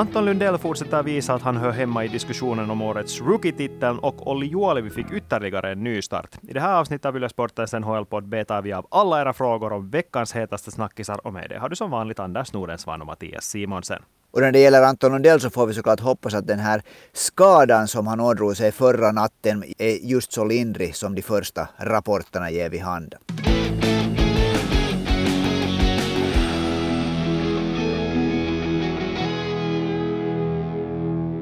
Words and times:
Anton 0.00 0.24
Lundell 0.24 0.58
fortsätter 0.58 1.02
visa 1.02 1.34
att 1.34 1.42
han 1.42 1.56
hör 1.56 1.70
hemma 1.70 2.04
i 2.04 2.08
diskussionen 2.08 2.70
om 2.70 2.82
årets 2.82 3.20
rookie-titeln 3.20 3.98
och 3.98 4.30
Olli 4.30 4.46
Juolevi 4.46 4.90
fick 4.90 5.12
ytterligare 5.12 5.72
en 5.72 5.84
nystart. 5.84 6.38
I 6.48 6.52
det 6.52 6.60
här 6.60 6.74
avsnittet 6.74 7.06
av 7.06 7.16
Yle 7.16 7.28
Sportens 7.28 7.72
NHL-podd 7.72 8.28
betar 8.28 8.62
vi 8.62 8.72
av 8.72 8.86
alla 8.90 9.20
era 9.20 9.32
frågor 9.32 9.72
om 9.72 9.90
veckans 9.90 10.32
hetaste 10.32 10.70
snackisar 10.70 11.26
och 11.26 11.32
med 11.32 11.48
det 11.48 11.58
har 11.58 11.68
du 11.68 11.76
som 11.76 11.90
vanligt 11.90 12.18
Anders 12.18 12.52
Nordensvan 12.52 13.00
och 13.00 13.06
Mattias 13.06 13.44
Simonsen. 13.44 14.02
Och 14.30 14.40
när 14.40 14.52
det 14.52 14.58
gäller 14.58 14.82
Anton 14.82 15.12
Lundell 15.12 15.40
så 15.40 15.50
får 15.50 15.66
vi 15.66 15.74
såklart 15.74 16.00
hoppas 16.00 16.34
att 16.34 16.46
den 16.46 16.58
här 16.58 16.82
skadan 17.12 17.88
som 17.88 18.06
han 18.06 18.20
ådrog 18.20 18.56
sig 18.56 18.72
förra 18.72 19.12
natten 19.12 19.64
är 19.78 20.06
just 20.06 20.32
så 20.32 20.44
lindrig 20.44 20.96
som 20.96 21.14
de 21.14 21.22
första 21.22 21.68
rapporterna 21.76 22.50
ger 22.50 22.70
vid 22.70 22.80
handen. 22.80 23.18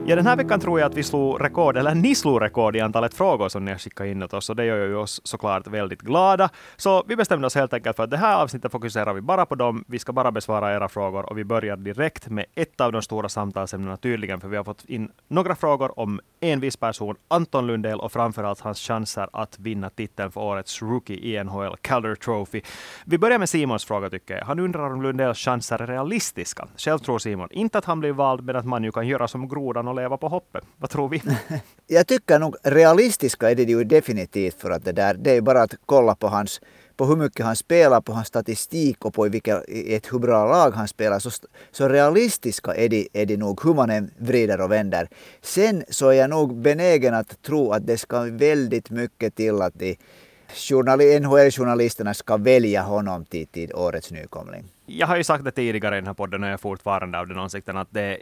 Ja, 0.09 0.17
den 0.17 0.27
här 0.27 0.37
veckan 0.37 0.61
tror 0.61 0.81
jag 0.81 0.87
att 0.87 0.95
vi 0.95 1.03
slog 1.03 1.45
rekord, 1.45 1.77
eller 1.77 1.95
ni 1.95 2.15
slog 2.15 2.43
rekord 2.43 2.77
i 2.77 2.81
antalet 2.81 3.15
frågor 3.15 3.49
som 3.49 3.65
ni 3.65 3.71
har 3.71 3.79
skickat 3.79 4.07
in 4.07 4.23
åt 4.23 4.35
oss, 4.35 4.51
och 4.51 4.57
det 4.57 4.65
gör 4.65 4.87
ju 4.87 4.97
oss 4.97 5.21
såklart 5.25 5.67
väldigt 5.67 6.03
glada. 6.03 6.49
Så 6.77 7.05
vi 7.07 7.17
bestämde 7.17 7.47
oss 7.47 7.55
helt 7.55 7.73
enkelt 7.73 7.97
för 7.97 8.05
att 8.05 8.11
det 8.11 8.17
här 8.17 8.43
avsnittet 8.43 8.73
fokuserar 8.73 9.15
vi 9.15 9.21
bara 9.21 9.47
på 9.47 9.55
dem. 9.55 9.85
Vi 9.89 9.99
ska 9.99 10.13
bara 10.13 10.33
besvara 10.33 10.75
era 10.75 10.89
frågor 10.89 11.31
och 11.31 11.39
vi 11.39 11.45
börjar 11.45 11.77
direkt 11.77 12.29
med 12.29 12.45
ett 12.55 12.81
av 12.81 12.93
de 12.93 13.03
stora 13.03 13.29
samtalsämnena 13.29 13.97
tydligen, 13.97 14.41
för 14.41 14.49
vi 14.49 14.57
har 14.57 14.65
fått 14.65 14.85
in 14.85 15.11
några 15.29 15.55
frågor 15.57 15.99
om 15.99 16.21
en 16.41 16.61
viss 16.61 16.77
person, 16.77 17.17
Anton 17.29 17.67
Lundell, 17.67 18.01
och 18.01 18.13
framförallt 18.13 18.61
hans 18.61 18.81
chanser 18.81 19.29
att 19.33 19.59
vinna 19.59 19.91
titeln 19.91 20.31
för 20.31 20.41
årets 20.41 20.83
rookie 20.83 21.17
i 21.17 21.45
NHL, 21.45 21.77
Calder 21.81 22.15
Trophy. 22.15 22.61
Vi 23.05 23.19
börjar 23.19 23.39
med 23.39 23.49
Simons 23.49 23.85
fråga 23.85 24.11
tycker 24.11 24.37
jag. 24.37 24.45
Han 24.45 24.59
undrar 24.59 24.93
om 24.93 25.03
Lundells 25.03 25.39
chanser 25.39 25.83
är 25.83 25.87
realistiska. 25.87 26.69
Själv 26.77 26.99
tror 26.99 27.19
Simon 27.19 27.49
inte 27.51 27.79
att 27.79 27.85
han 27.85 28.01
blir 28.01 28.13
vald, 28.13 28.45
men 28.45 28.57
att 28.57 28.67
man 28.67 28.85
ju 28.85 28.93
kan 28.93 29.07
göra 29.07 29.29
som 29.29 29.49
grodan 29.49 29.89
och 29.89 29.98
leva 29.99 30.17
på 30.17 30.29
hoppet. 30.29 30.65
Vad 30.77 30.91
tror 30.91 31.09
vi? 31.09 31.23
Jag 31.87 32.07
tycker 32.07 32.39
nog 32.39 32.57
realistiska 32.63 33.51
är 33.51 33.55
det 33.55 33.63
ju 33.63 33.85
definitivt 33.85 34.61
för 34.61 34.71
att 34.71 34.85
det 34.85 34.93
där, 34.93 35.15
det 35.15 35.31
är 35.31 35.41
bara 35.41 35.63
att 35.63 35.75
kolla 35.87 36.15
på 36.15 36.29
hans 36.29 36.61
på 36.99 37.07
hur 37.07 37.17
mycket 37.17 37.47
han 37.47 37.57
spelar, 37.57 38.01
på 38.01 38.13
hans 38.13 38.29
statistik 38.29 39.05
och 39.05 39.15
på 39.15 39.27
i 39.27 39.29
vilka, 39.29 39.63
ett 39.69 40.13
hur 40.13 40.19
bra 40.19 40.49
lag 40.49 40.71
han 40.71 40.89
spelar. 40.89 41.19
Så, 41.19 41.31
så 41.71 41.89
realistiska 41.89 42.75
är 42.75 42.89
de, 42.89 43.09
är 43.13 43.27
de 43.27 43.37
nog 43.37 43.65
hur 43.65 43.75
man 43.75 43.91
än 43.91 44.11
vrider 44.19 44.61
och 44.61 44.71
vänder. 44.71 45.09
Sen 45.43 45.85
så 45.89 46.09
är 46.09 46.13
jag 46.13 46.31
nog 46.31 46.57
benägen 46.57 47.15
att 47.15 47.43
tro 47.43 47.73
att 47.73 47.87
det 47.87 47.99
ska 47.99 48.21
väldigt 48.21 48.91
mycket 48.91 49.35
till 49.35 49.63
att 49.63 49.79
de 49.79 49.97
NHL-journalisterna 51.21 52.15
ska 52.15 52.37
välja 52.37 52.83
honom 52.83 53.25
till, 53.25 53.47
till 53.47 53.75
årets 53.75 54.11
nykomling 54.11 54.65
jag 54.91 55.07
har 55.07 55.17
ju 55.17 55.25
sagt 55.25 55.45
det 55.45 55.51
tidigare 55.51 55.97
i 55.97 56.01
den 56.01 56.07
här 56.07 56.15
podden 56.15 56.43
och 56.43 56.49
jag 56.49 56.53
är 56.53 56.59
fortfarande 56.59 57.19
av 57.19 57.27
den 57.27 57.39
åsikten 57.39 57.77
att 57.77 57.89
det, 57.91 58.19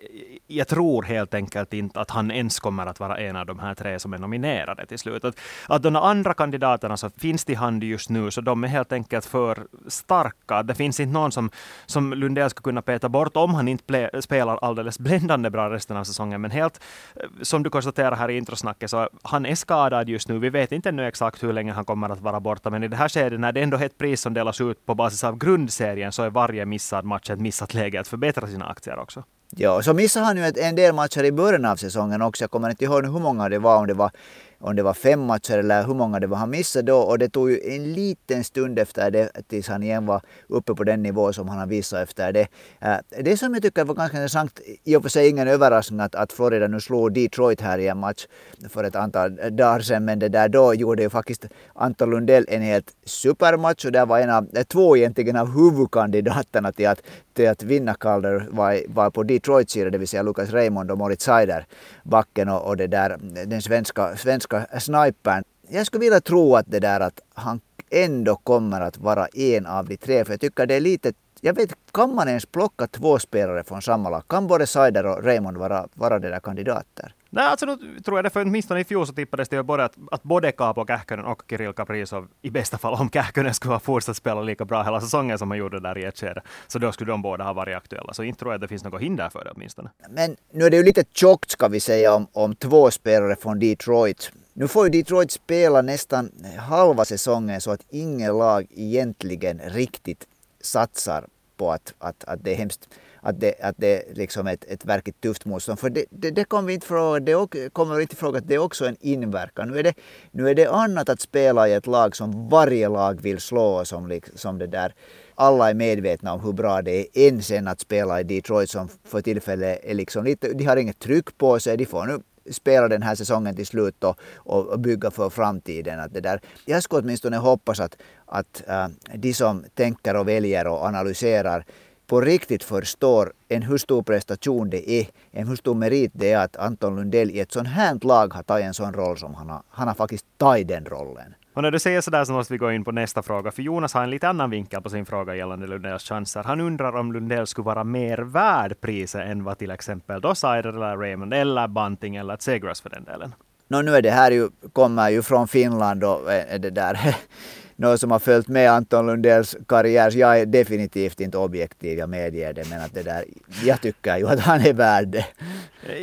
jag 0.47 0.69
tror 0.69 1.03
helt 1.03 1.35
enkelt 1.35 1.73
inte 1.73 2.01
att 2.01 2.11
han 2.11 2.31
ens 2.31 2.61
kommer 2.61 2.87
att 2.87 3.01
vara 3.01 3.19
en 3.19 3.37
av 3.37 3.47
de 3.47 3.59
här 3.59 3.75
tre 3.75 3.99
som 3.99 4.13
är 4.13 4.19
nominerade 4.19 4.87
till 4.87 4.99
slut. 4.99 5.25
Att, 5.25 5.41
att 5.69 5.83
de 5.83 5.97
andra 5.97 6.35
kandidaterna 6.35 6.97
som 6.97 7.11
finns 7.11 7.45
till 7.45 7.57
hand 7.57 7.85
just 7.85 8.11
nu, 8.11 8.31
så 8.31 8.41
de 8.41 8.65
är 8.65 8.69
helt 8.69 8.93
enkelt 8.93 9.25
för 9.25 9.67
starka. 9.89 10.63
Det 10.63 10.75
finns 10.75 11.01
inte 11.01 11.13
någon 11.13 11.33
som, 11.33 11.51
som 11.87 12.13
Lundell 12.13 12.51
ska 12.51 12.63
kunna 12.63 12.83
peta 12.83 13.09
bort 13.09 13.37
om 13.37 13.55
han 13.55 13.69
inte 13.69 13.85
ple, 13.85 14.23
spelar 14.23 14.59
alldeles 14.63 14.99
bländande 14.99 15.51
bra 15.51 15.71
resten 15.71 15.97
av 15.97 16.05
säsongen. 16.05 16.41
Men 16.41 16.51
helt, 16.51 16.81
eh, 17.15 17.23
som 17.43 17.63
du 17.63 17.71
konstaterar 17.71 18.17
här 18.17 18.31
i 18.31 18.37
introsnacket, 18.37 18.91
så 18.91 19.09
han 19.23 19.47
är 19.47 19.55
skadad 19.55 20.09
just 20.09 20.29
nu. 20.29 20.39
Vi 20.39 20.51
vet 20.51 20.73
inte 20.73 20.89
ännu 20.89 21.07
exakt 21.07 21.43
hur 21.43 21.53
länge 21.53 21.73
han 21.73 21.85
kommer 21.85 22.09
att 22.09 22.21
vara 22.21 22.41
borta, 22.41 22.71
men 22.71 22.83
i 22.83 22.89
det 22.89 22.97
här 22.97 23.09
skedet 23.09 23.41
när 23.41 23.53
det 23.53 23.63
ändå 23.63 23.77
är 23.77 23.87
ett 23.87 23.99
pris 23.99 24.21
som 24.21 24.35
delas 24.35 24.61
ut 24.61 24.87
på 24.87 24.95
basis 24.95 25.25
av 25.25 25.39
grundserien, 25.39 26.13
så 26.13 26.23
är 26.23 26.31
varje 26.31 26.56
varje 26.57 26.67
missad 26.67 27.05
match 27.05 27.31
ett 27.31 27.41
missat 27.41 27.75
läge 27.75 28.01
att 28.01 28.09
förbättra 28.09 28.47
sina 28.47 28.67
aktier 28.67 28.99
också. 28.99 29.25
Ja, 29.51 29.83
så 29.83 29.95
missade 29.95 30.27
han 30.27 30.37
ju 30.37 30.53
en 30.57 30.77
del 30.77 30.95
matcher 30.95 31.25
i 31.25 31.33
början 31.33 31.65
av 31.65 31.77
säsongen 31.77 32.23
också. 32.23 32.45
Jag 32.45 32.51
kommer 32.51 32.71
inte 32.71 32.85
ihåg 32.85 33.05
hur 33.05 33.21
många 33.21 33.49
det 33.49 33.59
var, 33.59 33.77
om 33.77 33.87
det 33.87 33.95
var 33.95 34.11
om 34.59 34.77
det 34.77 34.83
var 34.83 34.95
fem 34.95 35.21
matcher 35.21 35.59
eller 35.59 35.87
hur 35.87 35.95
många 35.95 36.21
det 36.21 36.27
var 36.27 36.37
han 36.37 36.51
missade 36.51 36.93
då. 36.93 36.99
Och 36.99 37.19
det 37.19 37.29
tog 37.29 37.51
ju 37.51 37.61
en 37.75 37.93
liten 37.93 38.45
stund 38.45 38.79
efter 38.79 39.11
det 39.11 39.31
tills 39.49 39.69
han 39.69 39.83
igen 39.83 40.07
var 40.07 40.21
uppe 40.49 40.75
på 40.75 40.85
den 40.85 41.03
nivå 41.03 41.33
som 41.33 41.49
han 41.49 41.59
har 41.59 41.67
visat 41.67 42.03
efter 42.03 42.33
det. 42.33 42.49
Eh, 42.81 42.97
det 43.25 43.37
som 43.37 43.55
jag 43.55 43.63
tycker 43.63 43.85
var 43.85 43.95
ganska 43.95 44.17
intressant, 44.17 44.61
i 44.85 44.97
och 44.97 45.03
för 45.03 45.09
sig 45.09 45.29
ingen 45.29 45.49
överraskning 45.49 46.01
att, 46.01 46.15
att 46.15 46.33
Florida 46.33 46.67
nu 46.67 46.81
slog 46.81 47.13
Detroit 47.13 47.61
här 47.61 47.79
i 47.79 47.89
en 47.89 47.99
match 47.99 48.27
för 48.69 48.85
ett 48.85 48.97
antal 48.97 49.37
dagar 49.51 49.81
sedan. 49.81 50.05
Men 50.05 50.19
det 50.19 50.29
där 50.29 50.49
då 50.49 50.75
gjorde 50.75 51.03
ju 51.03 51.11
faktiskt 51.11 51.45
Anton 51.75 52.11
Lundell 52.11 52.45
en 52.49 52.63
helt 52.63 52.97
supermatch 53.05 53.85
och 53.85 53.93
det 53.93 54.05
var 54.05 54.19
en 54.21 54.31
av, 54.31 54.49
eh, 54.55 54.63
två 54.63 54.97
egentligen 54.97 55.37
av 55.37 55.55
huvudkandidaterna 55.55 56.73
till 56.73 56.87
att, 56.89 57.03
till 57.35 57.49
att 57.49 57.63
vinna 57.63 57.95
Calder 57.95 58.49
var, 58.51 58.81
var 58.89 59.11
på 59.11 59.23
Detroits 59.23 59.73
sida, 59.73 59.91
det 59.91 59.99
vill 59.99 60.09
säga 60.09 60.23
Lucas 60.23 60.51
Raymond 60.51 60.91
och 60.91 60.99
Moritz 60.99 61.25
Seider, 61.25 61.67
backen 62.03 62.49
och, 62.49 62.67
och 62.67 62.77
det 62.77 62.87
där, 62.87 63.17
den 63.47 63.63
svenska, 63.63 64.17
svenska 64.17 64.56
snipern. 64.79 65.45
Jag 65.69 65.87
skulle 65.87 66.01
vilja 66.01 66.21
tro 66.21 66.57
att 66.57 66.67
det 66.69 66.81
där 66.81 67.01
att 67.01 67.21
han 67.35 67.61
ändå 67.91 68.37
kommer 68.37 68.81
att 68.81 68.99
vara 68.99 69.27
en 69.27 69.67
av 69.67 69.87
de 69.87 69.97
tre, 69.97 70.25
för 70.25 70.33
jag 70.33 70.41
tycker 70.41 70.67
det 70.67 70.75
är 70.75 70.81
lite 70.81 71.13
jag 71.41 71.55
vet, 71.55 71.75
kan 71.93 72.15
man 72.15 72.29
ens 72.29 72.47
plocka 72.47 72.87
två 72.87 73.19
spelare 73.19 73.65
från 73.65 73.83
samma 73.83 74.11
lag? 74.11 74.29
Kan 74.29 74.47
både 74.47 74.67
Seider 74.67 75.07
och 75.07 75.25
Raymond 75.25 75.57
vara, 75.57 75.89
vara 75.95 76.19
de 76.19 76.29
där 76.29 76.41
kandidater? 76.41 77.15
Nej, 77.31 77.47
alltså 77.47 77.67
nu 77.67 78.01
tror 78.05 78.19
jag 78.19 78.25
det, 78.25 78.31
för 78.31 78.43
åtminstone 78.43 78.81
i 78.81 78.85
fjol 78.85 79.07
så 79.07 79.13
tippades 79.13 79.49
det 79.49 79.57
ju 79.57 79.63
både 79.63 79.85
att, 79.85 79.95
att 80.11 80.23
både 80.23 80.53
Kaapo 80.53 80.87
Kähkönen 80.87 81.25
och 81.25 81.43
Kirill 81.51 81.73
Kaprizov, 81.73 82.29
i 82.43 82.51
bästa 82.51 82.79
fall 82.79 82.95
om 82.95 83.11
Kähkönen 83.11 83.55
skulle 83.55 83.75
ha 83.75 83.81
fortsatt 83.81 84.17
spela 84.17 84.43
lika 84.43 84.65
bra 84.65 84.83
hela 84.83 85.01
säsongen 85.01 85.39
som 85.39 85.51
han 85.51 85.59
gjorde 85.59 85.81
där 85.81 85.99
i 85.99 86.05
ett 86.05 86.19
skede, 86.19 86.43
så 86.67 86.79
då 86.79 86.93
skulle 86.93 87.11
de 87.11 87.23
båda 87.23 87.45
ha 87.45 87.53
varit 87.53 87.77
aktuella. 87.77 88.15
Så 88.15 88.23
inte 88.23 88.39
tror 88.39 88.53
jag 88.53 88.55
att 88.55 88.61
det 88.61 88.69
finns 88.69 88.85
något 88.85 89.01
hinder 89.01 89.29
för 89.29 89.45
det 89.45 89.51
åtminstone. 89.55 89.91
Men 90.11 90.37
nu 90.53 90.65
är 90.65 90.71
det 90.71 90.77
ju 90.77 90.83
lite 90.83 91.05
tjockt 91.13 91.51
ska 91.51 91.69
vi 91.69 91.81
säga 91.81 92.15
om, 92.15 92.27
om 92.33 92.55
två 92.55 92.91
spelare 92.91 93.37
från 93.37 93.59
Detroit. 93.59 94.33
Nu 94.59 94.69
får 94.69 94.85
ju 94.87 94.91
Detroit 94.91 95.31
spela 95.31 95.83
nästan 95.83 96.31
halva 96.59 97.05
säsongen 97.05 97.61
så 97.61 97.71
att 97.71 97.81
ingen 97.91 98.39
lag 98.39 98.67
egentligen 98.71 99.61
riktigt 99.65 100.27
satsar 100.61 101.25
på 101.57 101.73
att, 101.73 101.95
att, 101.99 102.25
att 102.25 102.45
det 102.45 102.53
är 102.53 102.57
hemskt 102.57 102.89
att 103.21 103.41
det, 103.41 103.55
att 103.61 103.75
det 103.79 103.97
är 103.97 104.15
liksom 104.15 104.47
ett, 104.47 104.65
ett 104.65 104.85
verkligt 104.85 105.21
tufft 105.21 105.45
motstånd. 105.45 105.79
För 105.79 105.91
det, 105.91 106.05
det, 106.11 106.31
det 106.31 106.45
kommer 106.45 106.67
vi 106.69 106.75
inte 106.75 106.87
fråga, 106.87 107.21
det 107.21 107.73
kommer 107.73 108.01
inte 108.01 108.17
fråga 108.17 108.39
att 108.39 108.49
det 108.49 108.55
är 108.55 108.59
också 108.59 108.87
en 108.87 108.97
inverkan. 109.01 109.69
Nu 109.69 109.79
är, 109.79 109.83
det, 109.83 109.95
nu 110.31 110.49
är 110.49 110.55
det 110.55 110.67
annat 110.67 111.09
att 111.09 111.21
spela 111.21 111.69
i 111.69 111.73
ett 111.73 111.87
lag 111.87 112.17
som 112.17 112.49
varje 112.49 112.89
lag 112.89 113.23
vill 113.23 113.41
slå 113.41 113.85
som, 113.85 114.21
som 114.35 114.59
det 114.59 114.67
där 114.67 114.95
alla 115.35 115.71
är 115.71 115.75
medvetna 115.75 116.33
om 116.33 116.41
hur 116.41 116.53
bra 116.53 116.83
det 116.83 117.19
är 117.19 117.29
än 117.29 117.43
sen 117.43 117.69
att 117.69 117.81
spela 117.81 118.21
i 118.21 118.25
Detroit 118.25 118.71
som 118.71 118.89
för 119.05 119.23
tillfället 119.23 119.81
är 119.85 119.95
liksom 119.95 120.25
lite, 120.25 120.53
de 120.53 120.65
har 120.65 120.77
inget 120.77 120.99
tryck 120.99 121.39
på 121.39 121.61
sig, 121.61 121.77
de 121.77 121.87
får 121.87 122.07
nu 122.07 122.21
spela 122.51 122.89
den 122.89 123.03
här 123.03 123.15
säsongen 123.15 123.57
till 123.57 123.67
slut 123.67 124.05
och, 124.05 124.19
och 124.35 124.81
bygga 124.81 125.11
för 125.11 125.31
framtiden. 125.31 126.01
Att 126.01 126.15
det 126.15 126.21
där, 126.21 126.41
jag 126.65 126.83
skulle 126.83 127.03
åtminstone 127.03 127.37
hoppas 127.37 127.81
att, 127.81 127.97
att 128.27 128.63
äh, 128.69 128.89
de 129.15 129.35
som 129.35 129.65
tänker 129.75 130.17
och 130.17 130.29
väljer 130.29 130.67
och 130.67 130.85
analyserar 130.85 131.65
på 132.07 132.21
riktigt 132.21 132.65
förstår 132.65 133.33
en 133.49 133.63
hur 133.63 133.79
stor 133.79 134.03
prestation 134.03 134.71
det 134.71 134.91
är, 134.91 135.07
en 135.31 135.49
hur 135.49 135.57
stor 135.57 135.75
merit 135.75 136.11
det 136.15 136.33
är 136.33 136.39
att 136.39 136.57
Anton 136.57 136.97
Lundell 136.97 137.31
i 137.31 137.41
ett 137.41 137.53
sånt 137.53 137.69
här 137.69 137.99
lag 138.03 138.35
har 138.35 138.43
tagit 138.43 138.67
en 138.67 138.75
sån 138.75 138.93
roll 138.93 139.19
som 139.19 139.35
han 139.35 139.51
har. 139.51 139.63
Han 139.69 139.89
har 139.89 139.95
faktiskt 139.95 140.27
tagit 140.39 140.69
den 140.69 140.85
rollen. 140.85 141.35
Och 141.55 141.63
när 141.63 141.71
du 141.71 141.79
säger 141.79 142.01
sådär 142.01 142.25
så 142.25 142.33
måste 142.33 142.53
vi 142.53 142.59
gå 142.59 142.73
in 142.73 142.85
på 142.85 142.93
nästa 142.93 143.23
fråga, 143.23 143.51
för 143.51 143.63
Jonas 143.63 143.95
har 143.95 144.03
en 144.03 144.11
lite 144.11 144.29
annan 144.29 144.51
vinkel 144.51 144.83
på 144.83 144.91
sin 144.91 145.07
fråga 145.07 145.35
gällande 145.35 145.67
Lundells 145.67 146.03
chanser. 146.03 146.43
Han 146.43 146.61
undrar 146.61 146.97
om 146.97 147.13
Lundell 147.13 147.47
skulle 147.47 147.65
vara 147.65 147.85
mer 147.85 148.19
värd 148.19 148.81
priset 148.81 149.27
än 149.27 149.45
vad 149.45 149.59
till 149.59 149.71
exempel 149.71 150.21
då 150.21 150.35
Seider 150.35 150.69
eller 150.69 150.97
Raymond 150.97 151.35
eller 151.35 151.69
Bunting 151.69 152.17
eller 152.17 152.37
Tsegras 152.37 152.81
för 152.81 152.91
den 152.91 153.05
delen. 153.05 153.35
No, 153.69 153.83
nu 153.83 153.97
är 153.97 154.03
det 154.03 154.11
här 154.11 154.31
ju, 154.31 154.49
kommer 154.73 155.11
ju 155.11 155.23
från 155.23 155.49
Finland 155.49 156.05
och 156.05 156.33
är 156.33 156.59
det 156.59 156.71
där 156.71 157.17
någon 157.77 157.99
som 157.99 158.11
har 158.11 158.19
följt 158.19 158.49
med 158.49 158.71
Anton 158.71 159.07
Lundells 159.07 159.57
karriär. 159.69 160.11
Så 160.11 160.19
jag 160.19 160.41
är 160.41 160.47
definitivt 160.47 161.21
inte 161.21 161.39
objektiv, 161.39 161.99
jag 161.99 162.09
medger 162.09 162.53
det. 162.53 162.71
Men 162.71 162.81
att 162.81 162.95
det 162.95 163.03
där, 163.03 163.25
jag 163.65 163.81
tycker 163.81 164.17
ju 164.17 164.29
att 164.29 164.41
han 164.41 164.61
är 164.61 164.73
värd 164.73 165.09
det. 165.09 165.27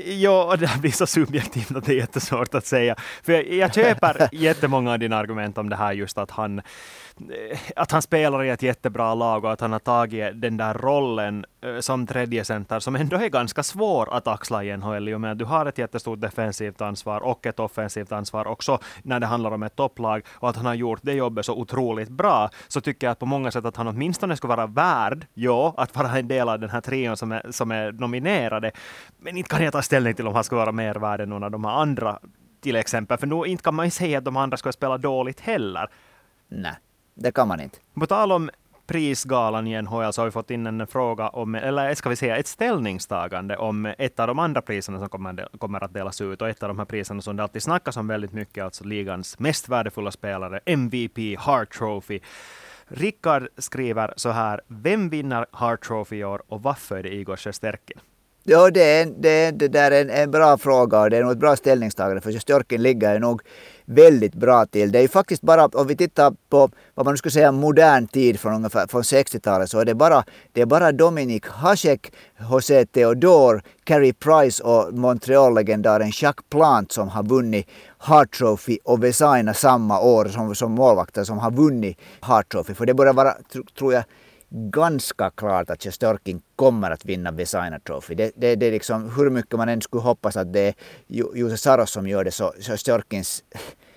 Ja, 0.05 0.55
det 0.59 0.69
blir 0.81 0.91
så 0.91 1.05
subjektivt 1.05 1.75
att 1.75 1.85
det 1.85 1.93
är 1.93 1.97
jättesvårt 1.97 2.55
att 2.55 2.65
säga. 2.65 2.95
För 3.23 3.33
jag, 3.33 3.47
jag 3.47 3.73
köper 3.73 4.29
jättemånga 4.35 4.91
av 4.91 4.99
dina 4.99 5.17
argument 5.17 5.57
om 5.57 5.69
det 5.69 5.75
här 5.75 5.93
just 5.93 6.17
att 6.17 6.31
han 6.31 6.61
Eh, 7.19 7.59
att 7.75 7.91
han 7.91 8.01
spelar 8.01 8.43
i 8.43 8.49
ett 8.49 8.61
jättebra 8.61 9.13
lag 9.13 9.45
och 9.45 9.51
att 9.53 9.61
han 9.61 9.71
har 9.71 9.79
tagit 9.79 10.41
den 10.41 10.57
där 10.57 10.73
rollen 10.73 11.45
som 11.79 12.07
tredje 12.07 12.45
center 12.45 12.79
som 12.79 12.95
ändå 12.95 13.17
är 13.17 13.29
ganska 13.29 13.63
svår 13.63 14.13
att 14.13 14.27
axla 14.27 14.63
i 14.63 14.77
NHL 14.77 15.09
i 15.09 15.13
och 15.13 15.21
med 15.21 15.31
att 15.31 15.37
du 15.37 15.45
har 15.45 15.65
ett 15.65 15.77
jättestort 15.77 16.21
defensivt 16.21 16.81
ansvar 16.81 17.21
och 17.21 17.45
ett 17.45 17.59
offensivt 17.59 18.11
ansvar 18.11 18.47
också 18.47 18.79
när 19.03 19.19
det 19.19 19.25
handlar 19.25 19.51
om 19.51 19.63
ett 19.63 19.75
topplag 19.75 20.25
och 20.29 20.49
att 20.49 20.55
han 20.55 20.65
har 20.65 20.73
gjort 20.73 20.99
det 21.01 21.13
jobbet 21.13 21.45
så 21.45 21.53
otroligt 21.53 22.09
bra 22.09 22.49
så 22.67 22.81
tycker 22.81 23.07
jag 23.07 23.11
att 23.11 23.19
på 23.19 23.25
många 23.25 23.51
sätt 23.51 23.65
att 23.65 23.77
han 23.77 23.87
åtminstone 23.87 24.37
skulle 24.37 24.55
vara 24.55 24.67
värd, 24.67 25.27
ja, 25.33 25.73
att 25.77 25.95
vara 25.95 26.17
en 26.17 26.27
del 26.27 26.49
av 26.49 26.59
den 26.59 26.69
här 26.69 26.81
trion 26.81 27.17
som 27.17 27.31
är, 27.31 27.51
som 27.51 27.71
är 27.71 27.91
nominerade. 27.91 28.71
Men 29.17 29.37
inte 29.37 29.49
kan 29.49 29.63
jag 29.63 29.73
ta 29.73 29.81
ställning 29.81 30.13
till 30.13 30.27
om 30.27 30.35
han 30.35 30.43
skulle 30.43 30.59
vara 30.59 30.71
mer 30.71 30.95
värd 30.95 31.21
än 31.21 31.29
någon 31.29 31.43
av 31.43 31.51
de 31.51 31.65
här 31.65 31.71
andra 31.71 32.19
till 32.61 32.75
exempel, 32.75 33.17
för 33.17 33.27
nu 33.27 33.45
inte 33.45 33.63
kan 33.63 33.75
man 33.75 33.85
ju 33.85 33.91
säga 33.91 34.17
att 34.17 34.25
de 34.25 34.37
andra 34.37 34.57
skulle 34.57 34.73
spela 34.73 34.97
dåligt 34.97 35.39
heller. 35.39 35.87
Nej. 36.47 36.75
Det 37.15 37.31
kan 37.31 37.47
man 37.47 37.59
inte. 37.59 37.77
På 37.93 38.05
tal 38.05 38.31
om 38.31 38.49
prisgalan 38.93 39.67
i 39.67 39.81
NHL 39.81 40.13
så 40.13 40.21
har 40.21 40.25
vi 40.25 40.31
fått 40.31 40.51
in 40.51 40.67
en 40.67 40.87
fråga 40.87 41.27
om, 41.29 41.55
eller 41.55 41.95
ska 41.95 42.09
vi 42.09 42.15
säga 42.15 42.37
ett 42.37 42.47
ställningstagande 42.47 43.57
om 43.57 43.93
ett 43.97 44.19
av 44.19 44.27
de 44.27 44.39
andra 44.39 44.61
priserna 44.61 44.99
som 44.99 45.09
kommer, 45.09 45.57
kommer 45.57 45.83
att 45.83 45.93
delas 45.93 46.21
ut. 46.21 46.41
Och 46.41 46.49
ett 46.49 46.63
av 46.63 46.69
de 46.69 46.79
här 46.79 46.85
priserna 46.85 47.21
som 47.21 47.35
det 47.35 47.43
alltid 47.43 47.63
snackas 47.63 47.97
om 47.97 48.07
väldigt 48.07 48.33
mycket, 48.33 48.63
alltså 48.63 48.83
ligans 48.83 49.39
mest 49.39 49.69
värdefulla 49.69 50.11
spelare, 50.11 50.59
MVP, 50.65 51.39
Hart 51.39 51.73
Trophy. 51.77 52.19
Rickard 52.87 53.47
skriver 53.57 54.13
så 54.15 54.29
här, 54.29 54.61
vem 54.67 55.09
vinner 55.09 55.45
Hart 55.51 55.83
Trophy 55.87 56.15
i 56.15 56.23
år 56.23 56.43
och 56.47 56.63
varför 56.63 56.95
är 56.95 57.03
det 57.03 57.13
Igor 57.13 57.35
Sjösterkin? 57.35 57.99
Ja, 58.45 58.69
det, 58.71 58.83
är, 58.83 59.05
det, 59.05 59.51
det 59.51 59.67
där 59.67 59.91
är 59.91 60.01
en, 60.01 60.09
en 60.09 60.31
bra 60.31 60.57
fråga 60.57 60.99
och 60.99 61.09
det 61.09 61.17
är 61.17 61.23
nog 61.23 61.31
ett 61.31 61.37
bra 61.37 61.55
ställningstagande 61.55 62.21
för 62.21 62.31
Sjostjorkin 62.31 62.81
ligger 62.81 63.19
nog 63.19 63.41
väldigt 63.85 64.33
bra 64.33 64.65
till. 64.65 64.91
Det 64.91 64.99
är 64.99 65.01
ju 65.01 65.07
faktiskt 65.07 65.41
bara, 65.41 65.65
om 65.65 65.87
vi 65.87 65.95
tittar 65.95 66.33
på 66.49 66.69
vad 66.93 67.05
man 67.05 67.17
skulle 67.17 67.31
säga 67.31 67.51
modern 67.51 68.07
tid 68.07 68.39
från 68.39 68.53
ungefär 68.53 68.87
från 68.87 69.01
60-talet 69.01 69.69
så 69.69 69.79
är 69.79 69.85
det 69.85 69.95
bara, 69.95 70.23
det 70.51 70.61
är 70.61 70.65
bara 70.65 70.91
Dominik 70.91 71.47
Hasek, 71.47 72.13
José 72.51 72.85
Theodore, 72.85 73.61
Carey 73.83 74.13
Price 74.13 74.63
och 74.63 74.93
Montreal-legendaren 74.93 76.11
Jacques 76.13 76.45
Plant 76.49 76.91
som 76.91 77.09
har 77.09 77.23
vunnit 77.23 77.67
Hart 77.97 78.37
Trophy 78.37 78.77
och 78.83 79.03
Vesaina 79.03 79.53
samma 79.53 79.99
år 79.99 80.25
som, 80.25 80.55
som 80.55 80.71
målvakter 80.71 81.23
som 81.23 81.37
har 81.37 81.51
vunnit 81.51 81.97
Hart 82.19 82.51
Trophy. 82.51 82.73
För 82.73 82.85
det 82.85 82.93
börjar 82.93 83.13
vara, 83.13 83.33
tror 83.77 83.93
jag, 83.93 84.03
ganska 84.53 85.29
klart 85.29 85.69
att 85.69 85.83
Sjestörkin 85.83 86.41
kommer 86.55 86.91
att 86.91 87.05
vinna 87.05 87.31
Vesaina 87.31 87.79
Trophy. 87.79 88.15
Det, 88.15 88.31
det, 88.35 88.55
det 88.55 88.65
är 88.65 88.71
liksom, 88.71 89.09
hur 89.17 89.29
mycket 89.29 89.57
man 89.57 89.69
än 89.69 89.81
skulle 89.81 90.03
hoppas 90.03 90.37
att 90.37 90.53
det 90.53 90.59
är 90.59 90.75
Jose 91.07 91.57
Saros 91.57 91.91
som 91.91 92.07
gör 92.07 92.23
det 92.23 92.31
så 92.31 92.53
Sjestörkins 92.59 93.43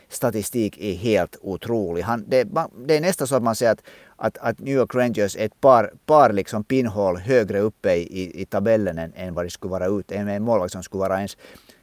statistik 0.08 0.79
är 0.81 0.94
helt 0.94 1.37
otrolig. 1.41 2.03
Han, 2.03 2.25
det, 2.29 2.49
det, 2.87 2.97
är 2.97 3.00
nästan 3.00 3.26
så 3.26 3.37
att 3.37 3.43
man 3.43 3.56
säger 3.56 3.73
att, 3.73 3.82
att, 4.17 4.38
att 4.38 4.58
New 4.58 4.75
York 4.75 4.94
Rangers 4.94 5.37
är 5.37 5.44
ett 5.44 5.61
par, 5.61 5.93
par 6.06 6.32
liksom 6.32 6.64
pinhål 6.64 7.17
högre 7.17 7.61
uppe 7.61 7.94
i, 7.94 8.43
i, 8.43 8.44
tabellen 8.44 8.99
än, 8.99 9.12
än 9.17 9.35
vad 9.35 9.44
det 9.44 9.50
skulle 9.50 9.70
vara 9.70 9.87
ut. 9.87 10.12
En 10.12 10.43
målvakt 10.43 10.73
som 10.73 10.82
skulle 10.82 11.00
vara 11.00 11.17
ens 11.17 11.37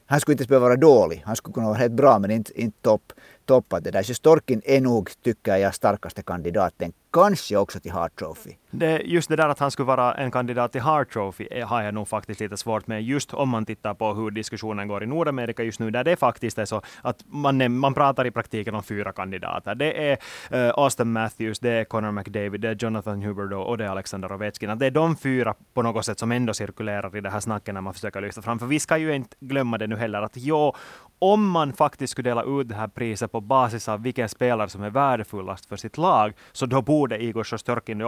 han 0.05 0.19
skulle 0.19 0.33
inte 0.33 0.45
behöva 0.45 0.65
vara 0.65 0.75
dålig. 0.75 1.23
Han 1.25 1.35
skulle 1.35 1.53
kunna 1.53 1.67
vara 1.67 1.77
helt 1.77 1.93
bra 1.93 2.19
men 2.19 2.31
inte, 2.31 2.61
inte 2.61 2.77
topp 2.81 3.13
toppat 3.45 3.83
det 3.83 3.91
där. 3.91 4.03
Så 4.03 4.39
är 4.63 4.81
nog, 4.81 5.09
tycker 5.23 5.57
jag, 5.57 5.75
starkaste 5.75 6.21
kandidaten. 6.23 6.93
Kanske 7.13 7.57
också 7.57 7.79
till 7.79 7.91
Hart 7.91 8.19
Trophy. 8.19 8.51
Det, 8.71 9.01
just 9.05 9.29
det 9.29 9.35
där 9.35 9.49
att 9.49 9.59
han 9.59 9.71
skulle 9.71 9.85
vara 9.85 10.13
en 10.13 10.31
kandidat 10.31 10.71
till 10.71 10.81
Hart 10.81 11.13
Trophy 11.13 11.47
eh, 11.51 11.67
har 11.67 11.81
jag 11.81 11.93
nog 11.93 12.07
faktiskt 12.07 12.39
lite 12.39 12.57
svårt 12.57 12.87
med. 12.87 13.03
Just 13.03 13.33
om 13.33 13.49
man 13.49 13.65
tittar 13.65 13.93
på 13.93 14.13
hur 14.13 14.31
diskussionen 14.31 14.87
går 14.87 15.03
i 15.03 15.05
Nordamerika 15.05 15.63
just 15.63 15.79
nu, 15.79 15.91
där 15.91 16.03
det 16.03 16.15
faktiskt 16.15 16.57
är 16.57 16.65
så 16.65 16.81
att 17.01 17.23
man, 17.25 17.77
man 17.77 17.93
pratar 17.93 18.25
i 18.25 18.31
praktiken 18.31 18.75
om 18.75 18.83
fyra 18.83 19.11
kandidater. 19.11 19.75
Det 19.75 20.11
är 20.11 20.17
uh, 20.53 20.71
Austin 20.75 21.11
Matthews, 21.11 21.59
det 21.59 21.69
är 21.69 21.83
Connor 21.83 22.11
McDavid, 22.11 22.61
det 22.61 22.69
är 22.69 22.75
Jonathan 22.79 23.21
Huberdeau 23.21 23.61
och 23.61 23.77
det 23.77 23.85
är 23.85 23.89
Alexander 23.89 24.33
Ovechkin. 24.33 24.69
Att 24.69 24.79
det 24.79 24.85
är 24.85 24.91
de 24.91 25.15
fyra 25.15 25.55
på 25.73 25.81
något 25.81 26.05
sätt 26.05 26.19
som 26.19 26.31
ändå 26.31 26.53
cirkulerar 26.53 27.17
i 27.17 27.21
det 27.21 27.29
här 27.29 27.39
snacket 27.39 27.73
när 27.73 27.81
man 27.81 27.93
försöker 27.93 28.21
lyfta 28.21 28.41
fram. 28.41 28.59
För 28.59 28.65
vi 28.65 28.79
ska 28.79 28.97
ju 28.97 29.15
inte 29.15 29.35
glömma 29.39 29.77
det 29.77 29.87
nu 29.87 29.95
heller 29.95 30.21
att 30.21 30.33
jo, 30.35 30.73
om 31.19 31.49
man 31.49 31.73
faktiskt 31.73 32.11
skulle 32.11 32.29
dela 32.29 32.43
ut 32.43 32.69
det 32.69 32.75
här 32.75 32.87
priset 32.87 33.31
på 33.31 33.41
basis 33.41 33.89
av 33.89 34.01
vilken 34.01 34.29
spelare 34.29 34.69
som 34.69 34.83
är 34.83 34.89
värdefullast 34.89 35.65
för 35.65 35.75
sitt 35.75 35.97
lag, 35.97 36.33
så 36.51 36.65
då 36.65 36.81
borde 36.81 37.02
borde 37.03 37.23
Igor 37.23 37.43
Sjostjorkin 37.43 38.01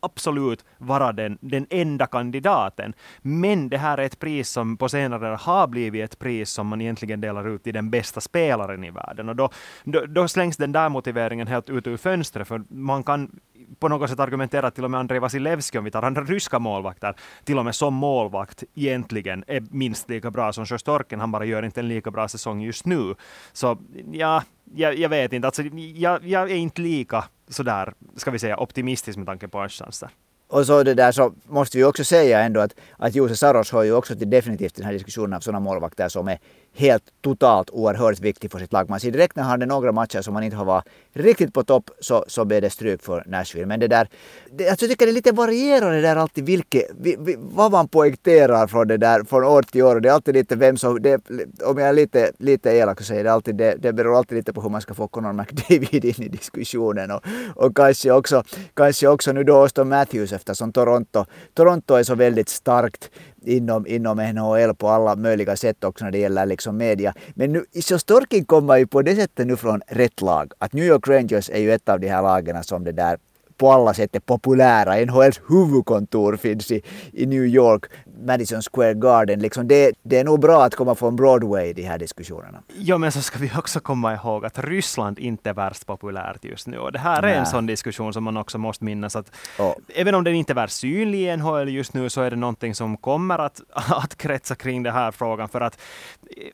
absolut 0.00 0.64
vara 0.78 1.12
den, 1.12 1.38
den 1.40 1.66
enda 1.70 2.06
kandidaten. 2.06 2.94
Men 3.22 3.68
det 3.68 3.78
här 3.78 3.98
är 3.98 4.04
ett 4.06 4.18
pris 4.18 4.48
som 4.48 4.76
på 4.76 4.88
senare 4.88 5.36
har 5.40 5.66
blivit 5.66 6.04
ett 6.04 6.18
pris 6.18 6.50
som 6.50 6.66
man 6.66 6.80
egentligen 6.80 7.20
delar 7.20 7.48
ut 7.48 7.64
till 7.64 7.74
den 7.74 7.90
bästa 7.90 8.20
spelaren 8.20 8.84
i 8.84 8.90
världen. 8.90 9.28
Och 9.28 9.36
då, 9.36 9.48
då, 9.84 10.06
då 10.06 10.28
slängs 10.28 10.56
den 10.56 10.72
där 10.72 10.88
motiveringen 10.88 11.46
helt 11.46 11.70
ut 11.70 11.86
ur 11.86 11.96
fönstret, 11.96 12.48
för 12.48 12.62
man 12.68 13.02
kan 13.02 13.40
på 13.78 13.88
något 13.88 14.10
sätt 14.10 14.20
argumentera 14.20 14.66
att 14.66 14.74
till 14.74 14.84
och 14.84 14.90
med 14.90 15.00
Andrei 15.00 15.18
Vasilevski, 15.18 15.78
om 15.78 15.84
vi 15.84 15.90
tar 15.90 16.02
andra 16.02 16.22
ryska 16.24 16.58
målvakter, 16.58 17.14
till 17.44 17.58
och 17.58 17.64
med 17.64 17.74
som 17.74 17.94
målvakt 17.94 18.64
egentligen 18.74 19.44
är 19.46 19.62
minst 19.70 20.08
lika 20.08 20.30
bra 20.30 20.52
som 20.52 20.66
Sjostorken. 20.66 21.20
Han 21.20 21.32
bara 21.32 21.44
gör 21.44 21.62
inte 21.62 21.80
en 21.80 21.88
lika 21.88 22.10
bra 22.10 22.28
säsong 22.28 22.60
just 22.60 22.86
nu. 22.86 23.14
Så 23.52 23.78
ja, 24.12 24.42
jag, 24.74 24.94
jag 24.94 25.08
vet 25.08 25.32
inte. 25.32 25.48
Alltså, 25.48 25.62
jag, 25.62 26.24
jag 26.24 26.50
är 26.50 26.56
inte 26.56 26.80
lika 26.80 27.24
sådär, 27.48 27.92
ska 28.16 28.30
vi 28.30 28.38
säga, 28.38 28.56
optimistisk 28.58 29.18
med 29.18 29.26
tanke 29.26 29.48
på 29.48 29.58
hans 29.58 29.72
chanser. 29.72 30.10
Och 30.48 30.66
så 30.66 30.82
det 30.82 30.94
där 30.94 31.12
så 31.12 31.32
måste 31.46 31.78
vi 31.78 31.84
också 31.84 32.04
säga 32.04 32.40
ändå 32.40 32.60
att, 32.60 32.74
att 32.96 33.14
Jose 33.14 33.36
Saros 33.36 33.72
hör 33.72 33.82
ju 33.82 33.92
också 33.92 34.16
till 34.16 34.30
definitivt 34.30 34.74
den 34.74 34.84
här 34.84 34.92
diskussionen 34.92 35.32
av 35.32 35.40
sådana 35.40 35.60
målvakter 35.60 36.08
som 36.08 36.28
är 36.28 36.38
helt 36.76 37.04
totalt 37.20 37.70
oerhört 37.70 38.20
viktig 38.20 38.50
för 38.50 38.58
sitt 38.58 38.72
lag. 38.72 38.90
Man 38.90 39.00
ser 39.00 39.10
direkt 39.10 39.36
när 39.36 39.42
han 39.42 39.50
hade 39.50 39.66
några 39.66 39.92
matcher 39.92 40.22
som 40.22 40.34
han 40.34 40.44
inte 40.44 40.56
har 40.56 40.64
varit 40.64 40.84
riktigt 41.12 41.54
på 41.54 41.64
topp 41.64 41.90
så, 42.00 42.24
så 42.28 42.44
blev 42.44 42.62
det 42.62 42.70
stryk 42.70 43.02
för 43.02 43.24
Nashville. 43.26 43.66
Men 43.66 43.80
det 43.80 43.88
där, 43.88 44.08
det, 44.52 44.68
alltså 44.68 44.84
jag 44.84 44.90
tycker 44.90 45.06
det 45.06 45.12
är 45.12 45.14
lite 45.14 45.32
varierande 45.32 46.00
där 46.00 46.16
alltid 46.16 46.46
vilket, 46.46 46.90
vi, 46.98 47.16
vi, 47.20 47.36
vad 47.38 47.72
man 47.72 47.88
poängterar 47.88 48.66
från 48.66 48.88
det 48.88 48.96
där 48.96 49.24
från 49.24 49.44
år 49.44 49.62
till 49.62 49.82
år. 49.82 50.00
Det 50.00 50.08
är 50.08 50.12
alltid 50.12 50.34
lite 50.34 50.56
vem 50.56 50.76
som, 50.76 51.02
det, 51.02 51.20
om 51.64 51.78
jag 51.78 51.88
är 51.88 51.92
lite, 51.92 52.32
lite 52.38 52.70
elak 52.70 52.98
så 52.98 53.04
säger 53.04 53.24
det 53.24 53.32
alltid, 53.32 53.56
det, 53.56 53.74
det 53.78 53.92
beror 53.92 54.18
alltid 54.18 54.36
lite 54.36 54.52
på 54.52 54.60
hur 54.60 54.70
man 54.70 54.80
ska 54.80 54.94
få 54.94 55.08
Conor 55.08 55.32
McDavid 55.32 56.04
in 56.04 56.22
i 56.22 56.28
diskussionen 56.28 57.10
och, 57.10 57.22
och 57.54 57.76
kanske 57.76 58.10
också, 58.10 58.42
kanske 58.74 59.08
också 59.08 59.32
nu 59.32 59.44
då 59.44 59.56
Auston 59.56 59.88
Matthews 59.88 60.32
eftersom 60.36 60.72
Toronto, 60.72 61.24
Toronto 61.54 61.94
är 61.94 62.02
så 62.02 62.14
väldigt 62.14 62.48
starkt 62.48 63.10
inom, 63.44 63.86
inom 63.86 64.16
NHL 64.16 64.74
på 64.74 64.88
alla 64.88 65.16
möjliga 65.16 65.56
sätt 65.56 65.84
också 65.84 66.04
när 66.04 66.12
det 66.12 66.18
gäller 66.18 66.46
liksom 66.46 66.76
media. 66.76 67.14
Men 67.34 67.52
nu, 67.52 67.64
så 67.82 67.98
Storkin 67.98 68.44
kommer 68.44 68.76
ju 68.76 68.86
på 68.86 69.02
det 69.02 69.16
sättet 69.16 69.46
nu 69.46 69.56
från 69.56 69.80
rätt 69.86 70.20
lag. 70.20 70.52
Att 70.58 70.72
New 70.72 70.84
York 70.84 71.08
Rangers 71.08 71.50
är 71.50 71.60
ju 71.60 71.72
ett 71.72 71.88
av 71.88 72.00
de 72.00 72.08
här 72.08 72.22
lagen 72.22 72.64
som 72.64 72.84
det 72.84 72.92
där 72.92 73.18
på 73.56 73.72
alla 73.72 73.94
sätt 73.94 74.16
är 74.16 74.20
populära. 74.20 75.04
NHLs 75.04 75.40
huvudkontor 75.48 76.36
finns 76.36 76.70
i, 76.70 76.82
i 77.12 77.26
New 77.26 77.44
York. 77.44 77.84
Madison 78.24 78.62
Square 78.72 78.94
Garden. 78.94 79.40
Liksom 79.40 79.68
det, 79.68 79.92
det 80.02 80.18
är 80.18 80.24
nog 80.24 80.40
bra 80.40 80.64
att 80.64 80.74
komma 80.74 80.94
från 80.94 81.16
Broadway 81.16 81.66
i 81.66 81.72
de 81.72 81.82
här 81.82 81.98
diskussionerna. 81.98 82.62
Ja, 82.78 82.98
men 82.98 83.12
så 83.12 83.22
ska 83.22 83.38
vi 83.38 83.50
också 83.56 83.80
komma 83.80 84.14
ihåg 84.14 84.44
att 84.44 84.58
Ryssland 84.58 85.18
inte 85.18 85.50
är 85.50 85.54
värst 85.54 85.86
populärt 85.86 86.44
just 86.44 86.66
nu. 86.66 86.78
Och 86.78 86.92
det 86.92 86.98
här 86.98 87.22
är 87.22 87.26
Nä. 87.26 87.34
en 87.34 87.46
sån 87.46 87.66
diskussion 87.66 88.12
som 88.12 88.24
man 88.24 88.36
också 88.36 88.58
måste 88.58 88.84
minnas 88.84 89.16
att 89.16 89.30
oh. 89.58 89.74
även 89.94 90.14
om 90.14 90.24
den 90.24 90.34
inte 90.34 90.52
är 90.52 90.54
värst 90.54 90.76
synlig 90.76 91.18
i 91.18 91.36
NHL 91.36 91.68
just 91.68 91.94
nu 91.94 92.10
så 92.10 92.20
är 92.20 92.30
det 92.30 92.36
någonting 92.36 92.74
som 92.74 92.96
kommer 92.96 93.38
att, 93.38 93.60
att 93.72 94.16
kretsa 94.16 94.54
kring 94.54 94.82
den 94.82 94.92
här 94.92 95.10
frågan. 95.10 95.48
För 95.48 95.60
att 95.60 95.78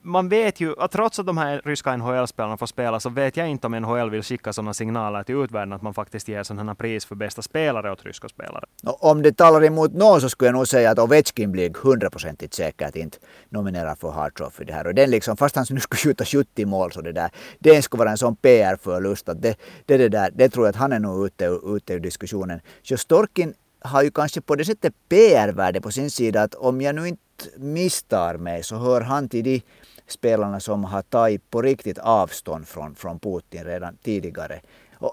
man 0.03 0.29
vet 0.29 0.61
ju 0.61 0.75
att 0.79 0.91
trots 0.91 1.19
att 1.19 1.27
de 1.27 1.39
här 1.39 1.63
ryska 1.65 1.97
NHL-spelarna 1.97 2.57
får 2.57 2.67
spela 2.67 3.01
så 3.01 3.09
vet 3.11 3.37
jag 3.37 3.49
inte 3.49 3.67
om 3.67 3.73
NHL 3.73 4.11
vill 4.11 4.23
skicka 4.23 4.53
sådana 4.53 4.75
signaler 4.75 5.23
till 5.23 5.35
utvärlden 5.35 5.73
att 5.73 5.83
man 5.83 5.95
faktiskt 5.95 6.29
ger 6.29 6.43
sådana 6.43 6.75
pris 6.75 7.05
för 7.05 7.15
bästa 7.15 7.43
spelare 7.43 7.93
åt 7.93 8.05
ryska 8.05 8.29
spelare. 8.29 8.65
Om 8.85 9.23
det 9.23 9.33
talar 9.33 9.65
emot 9.65 9.93
någon 9.93 10.21
så 10.21 10.29
skulle 10.29 10.49
jag 10.49 10.55
nog 10.55 10.69
säga 10.69 10.91
att 10.91 10.99
Ovechkin 10.99 11.52
blir 11.53 11.71
hundraprocentigt 11.83 12.55
säkert 12.55 12.97
inte 12.97 13.19
nominerad 13.49 13.99
för 13.99 14.11
Hart 14.11 14.37
Trophy 14.39 14.65
det 14.65 14.73
här. 14.73 14.87
Och 14.87 14.95
den 14.95 15.11
liksom, 15.11 15.37
fast 15.37 15.57
han 15.57 15.67
nu 15.71 15.81
skulle 15.81 15.99
skjuta 15.99 16.25
70 16.25 16.67
mål 16.67 16.93
så 16.93 17.01
det 17.01 17.13
där, 17.13 17.31
det 17.59 17.83
skulle 17.83 17.99
vara 17.99 18.11
en 18.11 18.19
sån 18.19 18.37
PR-förlust 18.37 19.29
att 19.29 19.43
det, 19.43 19.57
det, 19.87 19.97
det, 19.97 20.09
där, 20.09 20.31
det 20.35 20.49
tror 20.49 20.67
jag 20.67 20.71
att 20.71 20.77
han 20.77 20.93
är 20.93 20.99
nog 20.99 21.27
ute, 21.27 21.45
ute 21.45 21.95
ur 21.95 22.01
diskussionen. 22.01 22.61
Så 22.83 22.97
Storkin 22.97 23.55
har 23.81 24.03
ju 24.03 24.11
kanske 24.11 24.41
på 24.41 24.57
det 24.57 24.65
sättet 24.65 24.95
PR-värde 25.09 25.81
på 25.81 25.91
sin 25.91 26.11
sida 26.11 26.43
att 26.43 26.55
om 26.55 26.81
jag 26.81 26.95
nu 26.95 27.09
inte 27.09 27.23
misstar 27.57 28.37
mig 28.37 28.63
så 28.63 28.77
hör 28.77 29.01
han 29.01 29.29
till 29.29 29.45
de 29.45 29.63
spelarna 30.07 30.61
som 30.61 30.85
har 30.85 31.03
tagit 31.03 31.51
på 31.51 31.63
riktigt 31.63 31.99
avstånd 31.99 32.69
från, 32.69 32.95
från 32.95 33.19
Putin 33.19 33.65
redan 33.65 33.97
tidigare. 33.97 34.61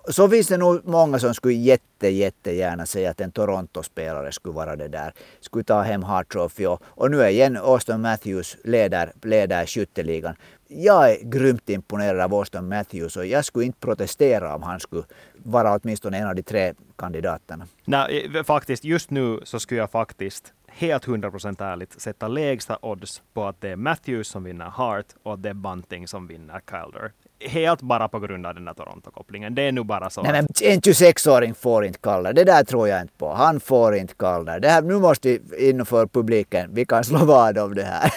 Så 0.08 0.30
finns 0.30 0.48
det 0.48 0.58
nog 0.58 0.88
många 0.88 1.20
som 1.20 1.34
skulle 1.34 1.54
jätte, 1.54 2.08
jättegärna 2.08 2.86
säga 2.86 3.12
att 3.12 3.22
en 3.22 3.32
Toronto-spelare 3.32 4.32
skulle 4.32 4.56
vara 4.56 4.76
det 4.76 4.88
där. 4.88 5.14
Skulle 5.40 5.64
ta 5.64 5.82
hem 5.82 6.04
Hart 6.04 6.32
Trophy 6.32 6.66
och, 6.66 6.84
och 6.86 7.12
nu 7.12 7.22
är 7.22 7.30
igen 7.30 7.58
Austin 7.58 8.02
Matthews 8.02 8.58
leder, 8.64 9.12
leder 9.22 9.66
skytteligan. 9.66 10.36
Jag 10.68 11.12
är 11.12 11.24
grymt 11.24 11.70
imponerad 11.70 12.20
av 12.20 12.34
Austin 12.34 12.68
Matthews 12.68 13.18
och 13.18 13.26
jag 13.26 13.46
skulle 13.46 13.66
inte 13.66 13.80
protestera 13.80 14.56
om 14.56 14.64
han 14.64 14.80
skulle 14.80 15.04
vara 15.44 15.76
åtminstone 15.76 16.18
en 16.18 16.28
av 16.28 16.36
de 16.36 16.44
tre 16.44 16.74
kandidaterna. 16.98 17.68
Nej, 17.86 18.44
faktiskt 18.44 18.84
just 18.84 19.10
nu 19.10 19.40
så 19.44 19.60
skulle 19.60 19.80
jag 19.80 19.92
faktiskt 19.92 20.54
helt 20.68 21.08
100% 21.08 21.64
ärligt 21.64 22.02
sätta 22.02 22.28
lägsta 22.28 22.78
odds 22.82 23.22
på 23.34 23.46
att 23.46 23.62
det 23.62 23.70
är 23.70 23.76
Matthews 23.76 24.28
som 24.28 24.44
vinner 24.44 24.66
Hart 24.66 25.06
och 25.24 25.34
att 25.34 25.44
det 25.44 25.50
är 25.50 25.54
Bunting 25.54 26.08
som 26.08 26.28
vinner 26.28 26.60
Calder 26.60 27.12
helt 27.42 27.82
bara 27.82 28.08
på 28.08 28.20
grund 28.20 28.46
av 28.46 28.56
den 28.56 28.66
där 28.66 28.74
Toronto-kopplingen. 28.74 29.56
Det 29.56 29.62
är 29.62 29.72
nu 29.72 29.84
bara 29.84 30.10
så. 30.10 30.22
Nej, 30.22 30.32
men 30.32 30.48
en 30.64 30.80
26-åring 30.82 31.54
får 31.54 31.86
inte 31.86 32.00
Calder. 32.00 32.34
Det 32.34 32.44
där 32.44 32.64
tror 32.64 32.88
jag 32.88 33.02
inte 33.02 33.14
på. 33.18 33.34
Han 33.34 33.60
får 33.60 33.96
inte 33.96 34.14
Calder. 34.14 34.60
Det 34.60 34.70
här, 34.70 34.82
nu 34.82 35.00
måste 35.00 35.30
vi 35.30 35.70
inför 35.70 36.08
publiken, 36.08 36.70
vi 36.74 36.86
kan 36.86 37.04
slå 37.04 37.26
vad 37.26 37.58
om 37.58 37.76
det 37.76 37.84
här. 37.84 38.14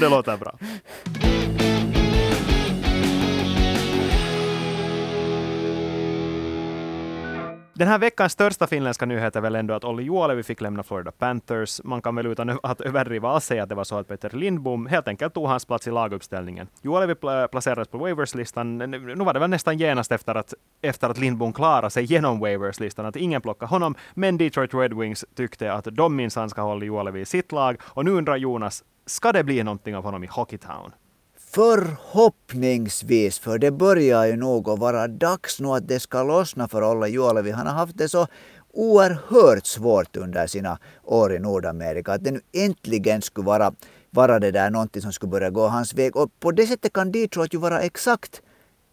det 0.00 0.08
låter 0.08 0.36
bra. 0.36 0.54
Den 7.82 7.88
här 7.88 7.98
veckans 7.98 8.32
största 8.32 8.66
finländska 8.66 9.06
nyhet 9.06 9.36
är 9.36 9.40
väl 9.40 9.54
ändå 9.54 9.74
att 9.74 9.84
Olli 9.84 10.02
Juolevi 10.02 10.42
fick 10.42 10.60
lämna 10.60 10.82
Florida 10.82 11.10
Panthers. 11.10 11.80
Man 11.84 12.02
kan 12.02 12.14
väl 12.14 12.26
utan 12.26 12.58
att 12.62 12.80
överdriva 12.80 13.28
alls 13.28 13.44
säga 13.44 13.62
att 13.62 13.68
det 13.68 13.74
var 13.74 13.84
så 13.84 13.98
att 13.98 14.08
Peter 14.08 14.30
Lindbom 14.30 14.86
helt 14.86 15.08
enkelt 15.08 15.34
tog 15.34 15.46
hans 15.46 15.64
plats 15.64 15.86
i 15.86 15.90
laguppställningen. 15.90 16.68
Juolevi 16.82 17.14
placerades 17.50 17.88
på 17.88 17.98
Waverslistan. 17.98 18.78
Nu 18.78 19.14
var 19.14 19.32
det 19.34 19.40
väl 19.40 19.50
nästan 19.50 19.78
genast 19.78 20.12
efter 20.12 20.34
att, 20.34 20.54
efter 20.82 21.10
att 21.10 21.18
Lindbom 21.18 21.52
klarade 21.52 21.90
sig 21.90 22.04
genom 22.04 22.40
Waverslistan 22.40 23.06
att 23.06 23.16
ingen 23.16 23.40
plockade 23.40 23.70
honom. 23.70 23.94
Men 24.14 24.38
Detroit 24.38 24.74
Red 24.74 24.94
Wings 24.94 25.24
tyckte 25.34 25.72
att 25.72 25.84
de 25.90 26.16
minsann 26.16 26.50
ska 26.50 26.62
hålla 26.62 26.84
Juolevi 26.84 27.20
i 27.20 27.24
sitt 27.24 27.52
lag. 27.52 27.76
Och 27.82 28.04
nu 28.04 28.10
undrar 28.10 28.36
Jonas, 28.36 28.84
ska 29.06 29.32
det 29.32 29.44
bli 29.44 29.62
någonting 29.62 29.96
av 29.96 30.04
honom 30.04 30.24
i 30.24 30.26
Hockeytown? 30.26 30.92
Förhoppningsvis, 31.54 33.38
för 33.38 33.58
det 33.58 33.70
börjar 33.70 34.26
ju 34.26 34.36
nog 34.36 34.68
att 34.68 34.78
vara 34.78 35.08
dags 35.08 35.60
nu 35.60 35.68
att 35.68 35.88
det 35.88 36.00
ska 36.00 36.22
lossna 36.22 36.68
för 36.68 36.82
Olle 36.82 37.08
Juolevi. 37.08 37.50
Han 37.50 37.66
har 37.66 37.74
haft 37.74 37.98
det 37.98 38.08
så 38.08 38.26
oerhört 38.72 39.66
svårt 39.66 40.16
under 40.16 40.46
sina 40.46 40.78
år 41.04 41.34
i 41.34 41.38
Nordamerika. 41.38 42.12
Att 42.12 42.24
det 42.24 42.30
nu 42.30 42.40
äntligen 42.52 43.22
skulle 43.22 43.46
vara, 43.46 43.72
vara 44.10 44.38
det 44.38 44.50
där 44.50 44.70
någonting 44.70 45.02
som 45.02 45.12
skulle 45.12 45.30
börja 45.30 45.50
gå 45.50 45.66
hans 45.66 45.94
väg. 45.94 46.16
Och 46.16 46.30
på 46.40 46.50
det 46.50 46.66
sättet 46.66 46.92
kan 46.92 47.12
Detroit 47.12 47.54
ju 47.54 47.58
vara 47.58 47.80
exakt 47.80 48.42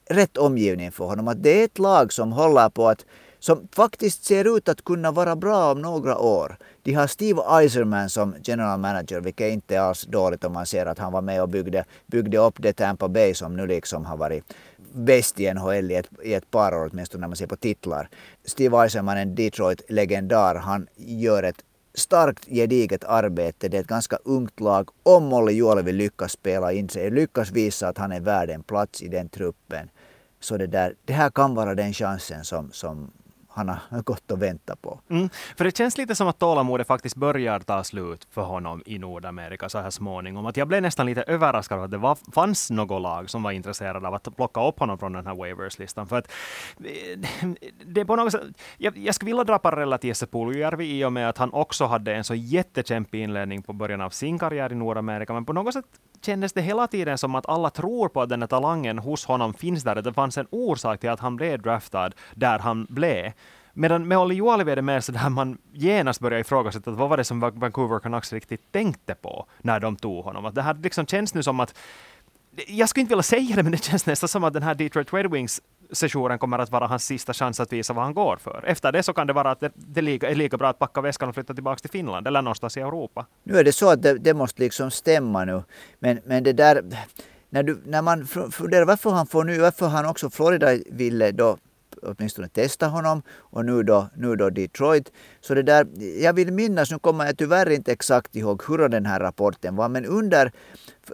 rätt 0.10 0.38
omgivning 0.38 0.92
för 0.92 1.06
honom. 1.06 1.28
Att 1.28 1.44
det 1.44 1.62
är 1.62 1.66
ett 1.66 1.80
lag 1.80 2.14
som 2.14 2.32
håller 2.32 2.70
på 2.70 2.88
att 2.88 3.06
som 3.40 3.68
faktiskt 3.72 4.24
ser 4.24 4.58
ut 4.58 4.70
att 4.70 4.84
kunna 4.84 5.12
vara 5.12 5.36
bra 5.36 5.72
om 5.72 5.82
några 5.82 6.18
år. 6.18 6.58
De 6.84 6.94
har 6.94 7.08
Steve 7.08 7.42
Eiserman 7.50 8.10
som 8.10 8.36
general 8.44 8.80
manager, 8.80 9.22
vilket 9.22 9.54
inte 9.54 9.76
är 9.76 9.80
alls 9.80 10.06
dåligt 10.06 10.44
om 10.44 10.54
man 10.54 10.66
ser 10.66 10.86
att 10.86 11.00
han 11.00 11.14
var 11.14 11.22
med 11.22 11.42
och 11.42 11.50
byggde, 11.50 11.86
byggde 12.08 12.38
upp 12.38 12.56
det 12.58 12.74
Tampa 12.74 13.08
Bay 13.08 13.34
som 13.34 13.56
nu 13.56 13.68
liksom 13.68 14.06
har 14.06 14.18
varit 14.18 14.44
bäst 14.94 15.40
i 15.40 15.54
NHL 15.54 15.92
i 15.92 15.96
ett, 15.96 16.10
i 16.24 16.34
ett 16.34 16.52
par 16.52 16.74
år 16.74 16.90
åtminstone 16.92 17.22
när 17.22 17.28
man 17.28 17.36
ser 17.36 17.48
på 17.48 17.56
titlar. 17.56 18.10
Steve 18.46 18.78
Eiserman, 18.78 19.18
en 19.18 19.36
Detroit-legendar, 19.36 20.56
han 20.56 20.88
gör 20.96 21.44
ett 21.44 21.64
starkt 21.94 22.46
gediget 22.46 23.04
arbete. 23.04 23.70
Det 23.70 23.78
är 23.78 23.82
ett 23.82 23.88
ganska 23.88 24.18
ungt 24.26 24.60
lag. 24.60 24.90
Om 25.04 25.24
Molly 25.24 25.54
Juolevi 25.54 25.92
lyckas 25.92 26.32
spela 26.32 26.74
in 26.74 26.90
sig, 26.90 27.12
lyckas 27.12 27.52
visa 27.52 27.88
att 27.88 27.98
han 27.98 28.12
är 28.12 28.20
värd 28.20 28.50
en 28.50 28.64
plats 28.64 29.02
i 29.02 29.08
den 29.08 29.30
truppen. 29.30 29.90
Så 30.40 30.58
det, 30.58 30.68
där, 30.68 30.96
det 31.06 31.14
här 31.14 31.30
kan 31.30 31.56
vara 31.56 31.76
den 31.76 31.94
chansen 31.94 32.46
som, 32.46 32.72
som 32.72 33.12
han 33.50 33.70
har 33.70 34.02
gått 34.02 34.32
och 34.32 34.42
väntat 34.42 34.82
på. 34.82 35.00
Mm, 35.10 35.30
för 35.58 35.66
det 35.66 35.78
känns 35.78 35.98
lite 35.98 36.16
som 36.16 36.28
att 36.28 36.40
tålamodet 36.40 36.88
faktiskt 36.88 37.16
börjar 37.16 37.60
ta 37.60 37.84
slut 37.84 38.28
för 38.32 38.42
honom 38.42 38.84
i 38.86 39.00
Nordamerika 39.00 39.70
så 39.70 39.80
här 39.80 39.90
småningom. 39.90 40.46
Att 40.46 40.58
jag 40.58 40.68
blev 40.68 40.82
nästan 40.82 41.06
lite 41.06 41.22
överraskad 41.22 41.80
att 41.80 41.92
det 41.92 41.98
var, 41.98 42.18
fanns 42.32 42.72
något 42.72 43.02
lag 43.02 43.30
som 43.30 43.44
var 43.44 43.52
intresserade 43.52 44.08
av 44.08 44.14
att 44.14 44.36
plocka 44.36 44.68
upp 44.68 44.80
honom 44.80 44.98
från 44.98 45.14
den 45.14 45.28
här 45.28 45.36
Waivers-listan. 45.36 46.08
För 46.08 46.18
att 46.18 46.32
eh, 46.80 47.50
det 47.86 48.02
är 48.02 48.06
på 48.06 48.16
något 48.16 48.32
sätt, 48.32 48.42
jag, 48.78 48.98
jag 48.98 49.16
skulle 49.16 49.32
vilja 49.32 49.44
dra 49.44 49.60
paralleller 49.60 49.98
till 49.98 50.08
Jesse 50.08 50.28
Puljujärvi 50.28 51.00
i 51.00 51.06
och 51.06 51.14
med 51.14 51.30
att 51.30 51.38
han 51.38 51.54
också 51.54 51.86
hade 51.86 52.16
en 52.16 52.24
så 52.24 52.36
jättekämpig 52.36 53.24
inledning 53.24 53.64
på 53.64 53.74
början 53.74 54.02
av 54.02 54.10
sin 54.10 54.40
karriär 54.40 54.72
i 54.72 54.76
Nordamerika. 54.76 55.34
Men 55.34 55.46
på 55.46 55.54
något 55.54 55.74
sätt 55.74 55.86
kändes 56.26 56.54
det 56.54 56.62
hela 56.62 56.88
tiden 56.88 57.18
som 57.18 57.36
att 57.36 57.50
alla 57.50 57.70
tror 57.70 58.10
på 58.10 58.22
att 58.22 58.30
den 58.30 58.42
här 58.42 58.48
talangen 58.48 59.00
hos 59.00 59.26
honom 59.26 59.54
finns 59.54 59.84
där. 59.84 59.96
Att 59.96 60.04
det 60.04 60.14
fanns 60.14 60.38
en 60.38 60.48
orsak 60.50 61.00
till 61.00 61.10
att 61.10 61.20
han 61.20 61.36
blev 61.36 61.62
draftad 61.62 62.12
där 62.36 62.60
han 62.60 62.88
blev. 62.90 63.32
Medan 63.74 64.08
med 64.08 64.18
Olli 64.18 64.36
Juolevi 64.36 64.72
är 64.72 64.76
det 64.76 64.82
mer 64.82 65.00
så 65.00 65.12
där 65.12 65.30
man 65.30 65.58
genast 65.74 66.20
börjar 66.20 66.40
ifrågasätta 66.40 66.92
vad 66.92 67.10
var 67.10 67.18
det 67.18 67.24
som 67.24 67.40
Vancouver 67.40 68.00
Canucks 68.00 68.34
riktigt 68.34 68.72
tänkte 68.72 69.16
på 69.16 69.46
när 69.58 69.80
de 69.80 69.96
tog 69.96 70.24
honom. 70.24 70.46
Att 70.46 70.56
det 70.56 70.62
här 70.62 70.74
liksom 70.74 71.06
känns 71.06 71.34
nu 71.34 71.44
som 71.44 71.60
att 71.60 71.78
jag 72.68 72.90
skulle 72.90 73.02
inte 73.02 73.12
vilja 73.12 73.24
säga 73.24 73.56
det, 73.56 73.64
men 73.64 73.72
det 73.72 73.84
känns 73.84 74.06
nästan 74.06 74.28
som 74.30 74.44
att 74.44 74.54
den 74.54 74.64
här 74.64 74.76
Detroit 74.76 75.14
Red 75.14 75.32
Wings 75.32 75.62
sessionen 75.92 76.40
kommer 76.40 76.60
att 76.60 76.72
vara 76.72 76.88
hans 76.88 77.06
sista 77.06 77.34
chans 77.34 77.60
att 77.60 77.74
visa 77.74 77.94
vad 77.94 78.04
han 78.04 78.14
går 78.14 78.38
för. 78.38 78.64
Efter 78.68 78.92
det 78.92 79.04
så 79.04 79.14
kan 79.14 79.28
det 79.28 79.34
vara 79.34 79.52
att 79.52 79.60
det, 79.60 79.72
det 79.76 80.00
är 80.00 80.36
lika 80.36 80.58
bra 80.58 80.70
att 80.70 80.80
packa 80.80 81.02
väskan 81.02 81.30
och 81.30 81.36
flytta 81.36 81.54
tillbaka 81.54 81.80
till 81.80 81.90
Finland 81.90 82.28
eller 82.28 82.42
någonstans 82.42 82.78
i 82.78 82.80
Europa. 82.80 83.26
Nu 83.44 83.58
är 83.58 83.64
det 83.64 83.72
så 83.72 83.90
att 83.90 84.02
det, 84.02 84.14
det 84.14 84.34
måste 84.34 84.62
liksom 84.62 84.92
stämma 84.92 85.46
nu. 85.46 85.64
Men, 86.00 86.20
men 86.26 86.44
det 86.44 86.54
där, 86.54 86.84
när, 87.50 87.64
du, 87.64 87.82
när 87.86 88.02
man 88.02 88.28
funderar 88.52 88.86
varför 88.86 89.10
han 89.10 89.28
får 89.28 89.44
nu, 89.44 89.60
varför 89.60 89.88
han 89.88 90.06
också 90.06 90.30
Florida 90.30 90.68
ville 90.92 91.32
då 91.32 91.58
åtminstone 92.04 92.48
testa 92.48 92.88
honom 92.88 93.22
och 93.30 93.66
nu 93.66 93.84
då, 93.84 94.10
nu 94.16 94.36
då 94.36 94.50
Detroit. 94.50 95.12
Så 95.42 95.54
det 95.54 95.64
där, 95.64 95.88
jag 96.22 96.34
vill 96.34 96.54
minnas, 96.54 96.92
nu 96.92 97.00
kommer 97.00 97.26
jag 97.26 97.38
tyvärr 97.38 97.70
inte 97.70 97.92
exakt 97.92 98.36
ihåg 98.36 98.64
hur 98.68 98.90
den 98.90 99.06
här 99.06 99.20
rapporten 99.20 99.76
var, 99.76 99.90
men 99.90 100.06
under 100.06 100.52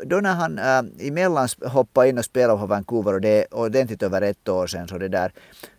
då 0.04 0.20
när 0.20 0.34
han 0.34 0.60
äh, 0.60 1.08
emellan 1.08 1.48
hoppade 1.66 2.10
in 2.10 2.18
och 2.18 2.26
spelade 2.26 2.60
på 2.60 2.66
Vancouver 2.66 3.14
och 3.14 3.22
det 3.22 3.30
är 3.30 3.54
ordentligt 3.54 4.04
över 4.04 4.22
ett 4.22 4.50
år 4.50 4.68
sedan 4.68 4.88
så 4.88 4.98
det 4.98 5.08
där 5.08 5.32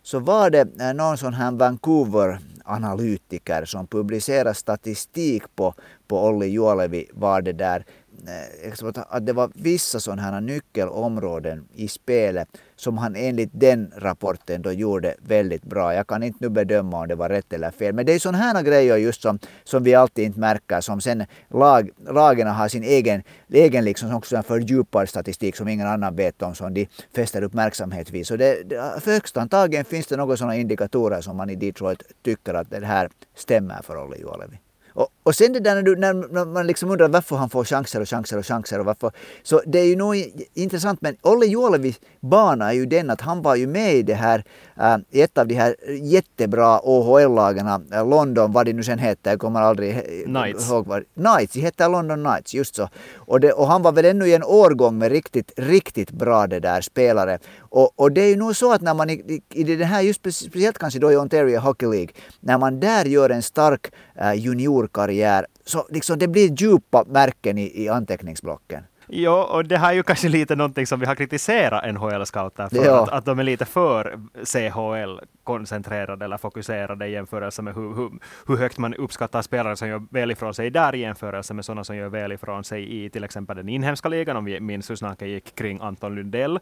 så 0.03 0.19
var 0.19 0.49
det 0.49 0.67
äh, 0.79 0.93
någon 0.93 1.17
sån 1.17 1.33
här 1.33 1.51
Vancouver 1.51 2.39
analytiker 2.65 3.65
som 3.65 3.87
publicerade 3.87 4.53
statistik 4.53 5.43
på, 5.55 5.73
på 6.07 6.25
Olli 6.25 6.47
Juolevi 6.47 7.07
var 7.13 7.41
det 7.41 7.53
där 7.53 7.85
äh, 8.27 9.03
att 9.09 9.25
det 9.25 9.33
var 9.33 9.51
vissa 9.53 9.99
sådana 9.99 10.21
här 10.21 10.41
nyckelområden 10.41 11.67
i 11.73 11.87
spelet 11.87 12.47
som 12.79 12.97
han 12.97 13.15
enligt 13.15 13.49
den 13.53 13.91
rapporten 13.97 14.61
då 14.61 14.71
gjorde 14.71 15.15
väldigt 15.19 15.63
bra. 15.63 15.93
Jag 15.93 16.07
kan 16.07 16.23
inte 16.23 16.37
nu 16.41 16.49
bedöma 16.49 17.01
om 17.01 17.07
det 17.07 17.15
var 17.15 17.29
rätt 17.29 17.53
eller 17.53 17.71
fel. 17.71 17.93
Men 17.93 18.05
det 18.05 18.13
är 18.13 18.19
sådana 18.19 18.37
här 18.37 18.63
grejer 18.63 18.97
just 18.97 19.21
som, 19.21 19.39
som 19.63 19.83
vi 19.83 19.95
alltid 19.95 20.25
inte 20.25 20.39
märker 20.39 20.81
som 20.81 21.01
sen 21.01 21.25
lag, 21.49 21.89
lagen 22.09 22.47
har 22.47 22.67
sin 22.67 22.83
egen, 22.83 23.23
egen 23.49 23.85
liksom 23.85 24.15
också 24.15 24.35
en 24.35 24.43
fördjupad 24.43 25.09
statistik 25.09 25.55
som 25.55 25.67
ingen 25.67 25.87
annan 25.87 26.15
vet 26.15 26.41
om 26.41 26.55
som 26.55 26.73
de 26.73 26.87
fäster 27.15 27.41
uppmärksamhet 27.41 28.11
vid. 28.11 28.27
Så 28.27 28.35
det, 28.35 28.69
för 29.01 29.11
högst 29.11 29.37
antagligen 29.37 29.85
finns 29.85 30.07
det 30.07 30.17
några 30.17 30.37
sådana 30.37 30.55
indikatorer 30.55 31.21
som 31.21 31.37
man 31.37 31.49
i 31.49 31.55
Detroit 31.55 32.03
tycker 32.23 32.53
att 32.53 32.69
det 32.69 32.85
här 32.85 33.09
stämmer 33.35 33.81
för 33.81 33.97
Olli 34.03 34.17
Juolevi. 34.19 34.59
Och, 34.97 35.07
och 35.23 35.35
sen 35.35 35.53
det 35.53 35.59
där 35.59 35.75
när, 35.75 35.81
du, 35.81 35.95
när, 35.95 36.45
man 36.45 36.67
liksom 36.67 36.91
undrar 36.91 37.07
varför 37.07 37.35
han 37.35 37.49
får 37.49 37.63
chanser 37.63 38.01
och 38.01 38.09
chanser 38.09 38.37
och 38.37 38.45
chanser 38.45 38.79
och 38.79 38.85
varför. 38.85 39.11
Så 39.43 39.61
det 39.65 39.79
är 39.79 39.85
ju 39.85 39.95
nog 39.95 40.15
intressant 40.53 41.01
men 41.01 41.15
Olle 41.21 41.45
Juolevis 41.45 41.99
bana 42.19 42.69
är 42.69 42.73
ju 42.73 42.85
den 42.85 43.09
att 43.09 43.21
han 43.21 43.41
var 43.41 43.55
ju 43.55 43.67
med 43.67 43.95
i 43.95 44.03
det 44.03 44.13
här, 44.13 44.43
äh, 44.79 44.97
ett 45.11 45.37
av 45.37 45.47
de 45.47 45.55
här 45.55 45.75
jättebra 46.01 46.79
OHL-lagen, 46.83 47.67
äh, 47.67 48.09
London, 48.09 48.51
vad 48.51 48.65
det 48.65 48.73
nu 48.73 48.83
sen 48.83 48.99
hette, 48.99 49.29
jag 49.29 49.39
kommer 49.39 49.61
aldrig 49.61 50.03
Knights. 50.25 50.69
ihåg 50.69 50.87
vad 50.87 51.03
Knights, 51.13 51.53
de 51.53 51.61
hette 51.61 51.87
London 51.87 52.23
Knights, 52.23 52.53
just 52.53 52.75
så. 52.75 52.89
Och, 53.15 53.39
det, 53.39 53.51
och 53.51 53.67
han 53.67 53.81
var 53.81 53.91
väl 53.91 54.05
ännu 54.05 54.27
i 54.27 54.35
en 54.35 54.43
årgång 54.43 54.97
med 54.97 55.11
riktigt, 55.11 55.51
riktigt 55.57 56.11
bra 56.11 56.47
det 56.47 56.59
där 56.59 56.81
spelare. 56.81 57.39
Och, 57.69 57.99
och 57.99 58.11
det 58.11 58.21
är 58.21 58.29
ju 58.29 58.35
nog 58.35 58.55
så 58.55 58.73
att 58.73 58.81
när 58.81 58.93
man 58.93 59.09
i, 59.09 59.41
i, 59.53 59.63
det 59.63 59.85
här, 59.85 60.01
just 60.01 60.19
speciellt 60.19 60.77
kanske 60.77 60.99
då 60.99 61.11
i 61.11 61.15
Ontario 61.15 61.59
Hockey 61.59 61.85
League, 61.85 62.09
när 62.39 62.57
man 62.57 62.79
där 62.79 63.05
gör 63.05 63.29
en 63.29 63.43
stark 63.43 63.91
äh, 64.15 64.33
juniorkarriär, 64.33 65.45
så 65.65 65.87
liksom 65.89 66.19
det 66.19 66.27
blir 66.27 66.61
djupa 66.61 67.03
märken 67.07 67.57
i, 67.57 67.83
i 67.83 67.89
anteckningsblocken. 67.89 68.83
Jo, 69.09 69.31
och 69.31 69.65
det 69.65 69.77
här 69.77 69.89
är 69.89 69.93
ju 69.93 70.03
kanske 70.03 70.29
lite 70.29 70.55
någonting 70.55 70.87
som 70.87 70.99
vi 70.99 71.05
har 71.05 71.15
kritiserat 71.15 71.83
NHL-scouter 71.83 72.69
för, 72.69 72.85
ja. 72.85 73.03
att, 73.03 73.09
att 73.09 73.25
de 73.25 73.39
är 73.39 73.43
lite 73.43 73.65
för 73.65 74.19
CHL-koncentrerade 74.43 76.25
eller 76.25 76.37
fokuserade 76.37 77.07
i 77.07 77.11
jämförelse 77.11 77.61
med 77.61 77.75
hur, 77.75 77.95
hur, 77.95 78.11
hur, 78.47 78.57
högt 78.57 78.77
man 78.77 78.93
uppskattar 78.93 79.41
spelare 79.41 79.75
som 79.75 79.87
gör 79.87 80.01
väl 80.09 80.31
ifrån 80.31 80.53
sig 80.53 80.69
där 80.69 80.95
i 80.95 80.99
jämförelse 80.99 81.53
med 81.53 81.65
sådana 81.65 81.83
som 81.83 81.95
gör 81.95 82.09
väl 82.09 82.31
ifrån 82.31 82.63
sig 82.63 83.05
i 83.05 83.09
till 83.09 83.23
exempel 83.23 83.57
den 83.57 83.69
inhemska 83.69 84.09
ligan, 84.09 84.37
om 84.37 84.45
vi 84.45 84.59
minns 84.59 84.89
hur 84.89 84.95
snacket 84.95 85.27
gick 85.27 85.55
kring 85.55 85.79
Anton 85.81 86.15
Lundell. 86.15 86.59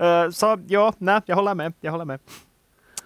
Uh, 0.00 0.30
så 0.30 0.58
ja, 0.66 0.92
nej, 0.98 1.20
jag 1.26 1.36
håller 1.36 1.54
med. 1.54 1.72
Jag 1.80 1.92
håller 1.92 2.04
med. 2.04 2.20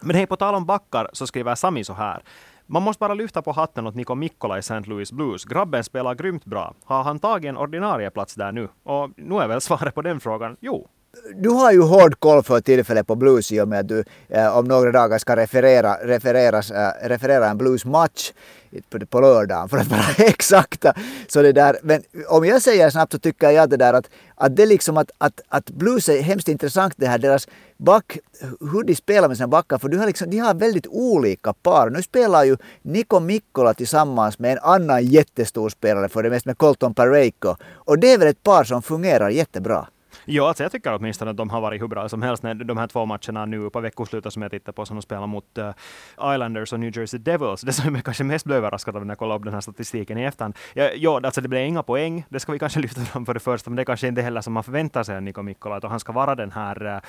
Men 0.01 0.17
hej, 0.17 0.27
på 0.27 0.37
tal 0.37 0.55
om 0.55 0.67
backar 0.67 1.11
så 1.13 1.27
skriver 1.27 1.55
Sami 1.55 1.85
så 1.85 1.93
här. 1.93 2.23
Man 2.67 2.83
måste 2.83 3.01
bara 3.01 3.15
lyfta 3.15 3.43
på 3.43 3.53
hatten 3.53 3.87
åt 3.87 3.95
Niko 3.95 4.15
Mikkola 4.15 4.57
i 4.57 4.59
St. 4.59 4.81
Louis 4.81 5.13
Blues. 5.13 5.45
Grabben 5.45 5.85
spelar 5.85 6.15
grymt 6.15 6.45
bra. 6.45 6.75
Har 6.85 7.03
han 7.03 7.19
tagit 7.19 7.49
en 7.49 7.57
ordinarie 7.57 8.11
plats 8.11 8.35
där 8.35 8.53
nu? 8.53 8.69
Och 8.83 9.11
nu 9.17 9.39
är 9.39 9.49
väl 9.49 9.61
svaret 9.61 9.95
på 9.95 10.03
den 10.03 10.21
frågan 10.21 10.57
jo. 10.61 10.89
Du 11.35 11.49
har 11.49 11.73
ju 11.73 11.81
hård 11.81 12.21
koll 12.21 12.43
för 12.43 12.61
tillfället 12.61 13.07
på 13.07 13.15
blues 13.15 13.53
i 13.53 13.61
och 13.61 13.69
med 13.69 13.81
att 13.81 13.89
du 13.89 14.05
eh, 14.29 14.57
om 14.57 14.65
några 14.65 14.93
dagar 14.93 15.19
ska 15.19 15.37
referera, 15.37 15.95
refereras, 16.03 16.71
eh, 16.71 17.09
referera 17.09 17.49
en 17.49 17.59
bluesmatch 17.59 18.33
på, 18.91 19.07
på 19.07 19.21
lördagen 19.21 19.69
för 19.69 19.79
att 19.79 19.87
vara 19.87 20.03
exakta. 20.19 20.95
Så 21.29 21.43
det 21.43 21.53
där, 21.53 21.79
men 21.83 22.03
om 22.29 22.45
jag 22.45 22.63
säger 22.63 22.91
snabbt 22.91 23.13
så 23.13 23.19
tycker 23.19 23.51
jag 23.51 23.71
det 23.71 23.77
där 23.77 23.95
att, 23.95 24.11
att 24.35 24.57
det 24.57 24.67
liksom 24.67 24.97
att, 24.97 25.11
att, 25.19 25.41
att 25.49 25.71
blues 25.71 26.09
är 26.09 26.23
hemskt 26.23 26.49
intressant 26.49 26.95
det 26.97 27.07
här 27.07 27.19
deras 27.19 27.49
back, 27.77 28.19
hur 28.61 28.85
de 28.85 28.95
spelar 28.95 29.29
med 29.29 29.37
sina 29.37 29.49
backar 29.49 29.79
för 29.79 29.89
du 29.89 29.99
har 29.99 30.07
liksom, 30.07 30.31
de 30.31 30.39
har 30.39 30.55
väldigt 30.55 30.87
olika 30.87 31.53
par. 31.53 31.91
Nu 31.91 32.03
spelar 32.03 32.45
ju 32.45 32.57
Niko 32.83 33.21
Mikkola 33.21 33.75
tillsammans 33.75 34.39
med 34.39 34.53
en 34.53 34.59
annan 34.63 35.05
jättestor 35.05 35.69
spelare 35.69 36.09
för 36.09 36.23
det 36.23 36.31
mest 36.31 36.47
med 36.47 36.59
Colton 36.59 36.95
Pareiko 36.95 37.57
och 37.75 37.99
det 37.99 38.13
är 38.13 38.19
väl 38.19 38.29
ett 38.29 38.43
par 38.43 38.65
som 38.65 38.83
fungerar 38.83 39.31
jättebra. 39.31 39.87
Ja, 40.25 40.49
alltså 40.49 40.63
jag 40.63 40.73
tycker 40.73 40.95
åtminstone 40.95 41.31
att 41.31 41.37
de 41.37 41.51
har 41.51 41.61
varit 41.61 41.83
hur 41.83 41.89
bra 41.89 42.09
som 42.09 42.23
helst. 42.23 42.43
När 42.43 42.55
de 42.55 42.77
här 42.77 42.87
två 42.87 43.07
matcherna 43.07 43.47
nu 43.47 43.71
på 43.71 43.81
veckoslutet 43.81 44.33
som 44.33 44.43
jag 44.43 44.51
tittar 44.51 44.73
på, 44.73 44.87
som 44.87 44.97
de 44.97 45.03
spelar 45.03 45.27
mot 45.27 45.59
uh, 45.59 45.71
Islanders 46.35 46.73
och 46.73 46.81
New 46.81 46.99
Jersey 46.99 47.21
Devils. 47.21 47.61
Det 47.61 47.73
som 47.73 47.95
jag 47.95 48.05
kanske 48.05 48.25
mest 48.25 48.45
blev 48.45 48.59
överraskad 48.59 48.97
av 48.97 49.07
när 49.07 49.11
jag 49.11 49.19
kollade 49.19 49.39
upp 49.39 49.45
den 49.45 49.55
här 49.55 49.61
statistiken 49.61 50.19
i 50.19 50.25
efterhand. 50.25 50.57
Ja, 50.75 50.91
ja, 50.97 51.21
alltså 51.25 51.41
det 51.41 51.49
blev 51.49 51.67
inga 51.67 51.83
poäng. 51.83 52.25
Det 52.29 52.41
ska 52.41 52.53
vi 52.53 52.59
kanske 52.59 52.81
lyfta 52.87 53.01
fram 53.01 53.27
för 53.27 53.35
det 53.35 53.41
första, 53.41 53.71
men 53.71 53.77
det 53.77 53.83
är 53.83 53.85
kanske 53.85 54.09
inte 54.09 54.23
heller 54.23 54.41
som 54.41 54.53
man 54.53 54.65
förväntar 54.65 55.03
sig 55.03 55.17
av 55.17 55.23
Niko 55.23 55.43
Mikkola, 55.43 55.77
att 55.77 55.85
han 55.85 56.01
ska 56.01 56.13
vara 56.13 56.35
den 56.35 56.53
här 56.53 56.87
uh, 56.87 57.01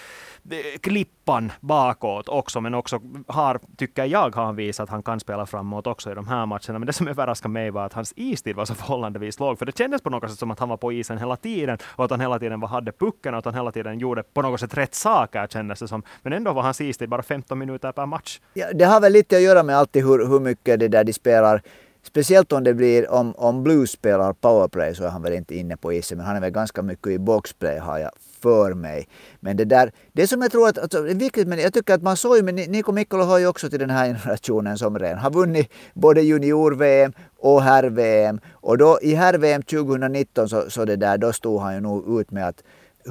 klippan 0.81 1.51
bakåt 1.59 2.29
också, 2.29 2.61
men 2.61 2.73
också 2.73 3.01
har, 3.27 3.59
tycker 3.77 4.05
jag, 4.05 4.35
har 4.35 4.45
han 4.45 4.55
visat 4.55 4.83
att 4.83 4.89
han 4.89 5.03
kan 5.03 5.19
spela 5.19 5.45
framåt 5.45 5.87
också 5.87 6.11
i 6.11 6.15
de 6.15 6.27
här 6.27 6.45
matcherna. 6.45 6.79
Men 6.79 6.85
det 6.85 6.93
som 6.93 7.07
överraskade 7.07 7.51
mig 7.51 7.71
var 7.71 7.85
att 7.85 7.93
hans 7.93 8.13
istid 8.15 8.55
var 8.55 8.65
så 8.65 8.75
förhållandevis 8.75 9.39
låg, 9.39 9.59
för 9.59 9.65
det 9.65 9.77
kändes 9.77 10.01
på 10.01 10.09
något 10.09 10.29
sätt 10.29 10.39
som 10.39 10.51
att 10.51 10.59
han 10.59 10.69
var 10.69 10.77
på 10.77 10.91
isen 10.91 11.17
hela 11.17 11.35
tiden 11.35 11.77
och 11.83 12.05
att 12.05 12.11
han 12.11 12.21
hela 12.21 12.39
tiden 12.39 12.63
hade 12.63 12.91
pucken 13.03 13.33
och 13.33 13.37
att 13.37 13.45
han 13.45 13.53
hela 13.53 13.71
tiden 13.71 13.99
gjorde 13.99 14.23
på 14.23 14.41
något 14.41 14.59
sätt 14.59 14.77
rätt 14.77 14.95
saker 14.95 15.47
kändes 15.47 15.79
det 15.79 15.87
som. 15.87 16.03
Men 16.21 16.33
ändå 16.33 16.53
var 16.53 16.61
han 16.61 16.73
sist 16.73 17.01
i 17.01 17.07
bara 17.07 17.23
15 17.23 17.59
minuter 17.59 17.91
per 17.91 18.05
match. 18.05 18.39
Ja, 18.53 18.65
det 18.73 18.85
har 18.85 19.01
väl 19.01 19.13
lite 19.13 19.35
att 19.35 19.41
göra 19.41 19.63
med 19.63 19.77
alltid 19.77 20.03
hur, 20.03 20.27
hur 20.27 20.39
mycket 20.39 20.79
det 20.79 20.87
där 20.87 21.03
de 21.03 21.13
spelar 21.13 21.61
Speciellt 22.05 22.51
om 22.51 22.63
det 22.63 22.73
blir, 22.73 23.11
om, 23.11 23.33
om 23.35 23.63
Blues 23.63 23.91
spelar 23.91 24.33
powerplay 24.33 24.95
så 24.95 25.03
är 25.03 25.09
han 25.09 25.21
väl 25.21 25.33
inte 25.33 25.55
inne 25.55 25.77
på 25.77 25.93
isen, 25.93 26.17
men 26.17 26.27
han 26.27 26.35
är 26.35 26.41
väl 26.41 26.51
ganska 26.51 26.81
mycket 26.81 27.07
i 27.07 27.19
boxplay 27.19 27.77
har 27.79 27.97
jag 27.97 28.11
för 28.41 28.73
mig. 28.73 29.07
Men 29.39 29.57
det 29.57 29.65
där, 29.65 29.91
det 30.11 30.27
som 30.27 30.41
jag 30.41 30.51
tror 30.51 30.67
att, 30.67 30.77
alltså, 30.77 31.07
är 31.07 31.15
viktigt, 31.15 31.47
men 31.47 31.59
jag 31.59 31.73
tycker 31.73 31.93
att 31.93 32.01
man 32.01 32.17
såg 32.17 32.37
ju, 32.37 32.43
men 32.43 32.55
Niko 32.55 32.91
Mikkola 32.91 33.23
har 33.23 33.39
ju 33.39 33.47
också 33.47 33.69
till 33.69 33.79
den 33.79 33.89
här 33.89 34.05
generationen 34.05 34.77
som 34.77 34.99
redan 34.99 35.17
har 35.17 35.31
vunnit 35.31 35.71
både 35.93 36.21
junior-VM 36.21 37.13
och 37.39 37.61
herr-VM. 37.61 38.39
Och 38.53 38.77
då 38.77 38.99
i 39.01 39.15
herr-VM 39.15 39.61
2019 39.61 40.49
så, 40.49 40.69
så 40.69 40.85
det 40.85 40.95
där, 40.95 41.17
då 41.17 41.33
stod 41.33 41.61
han 41.61 41.73
ju 41.73 41.81
nog 41.81 42.19
ut 42.19 42.31
med 42.31 42.47
att 42.47 42.63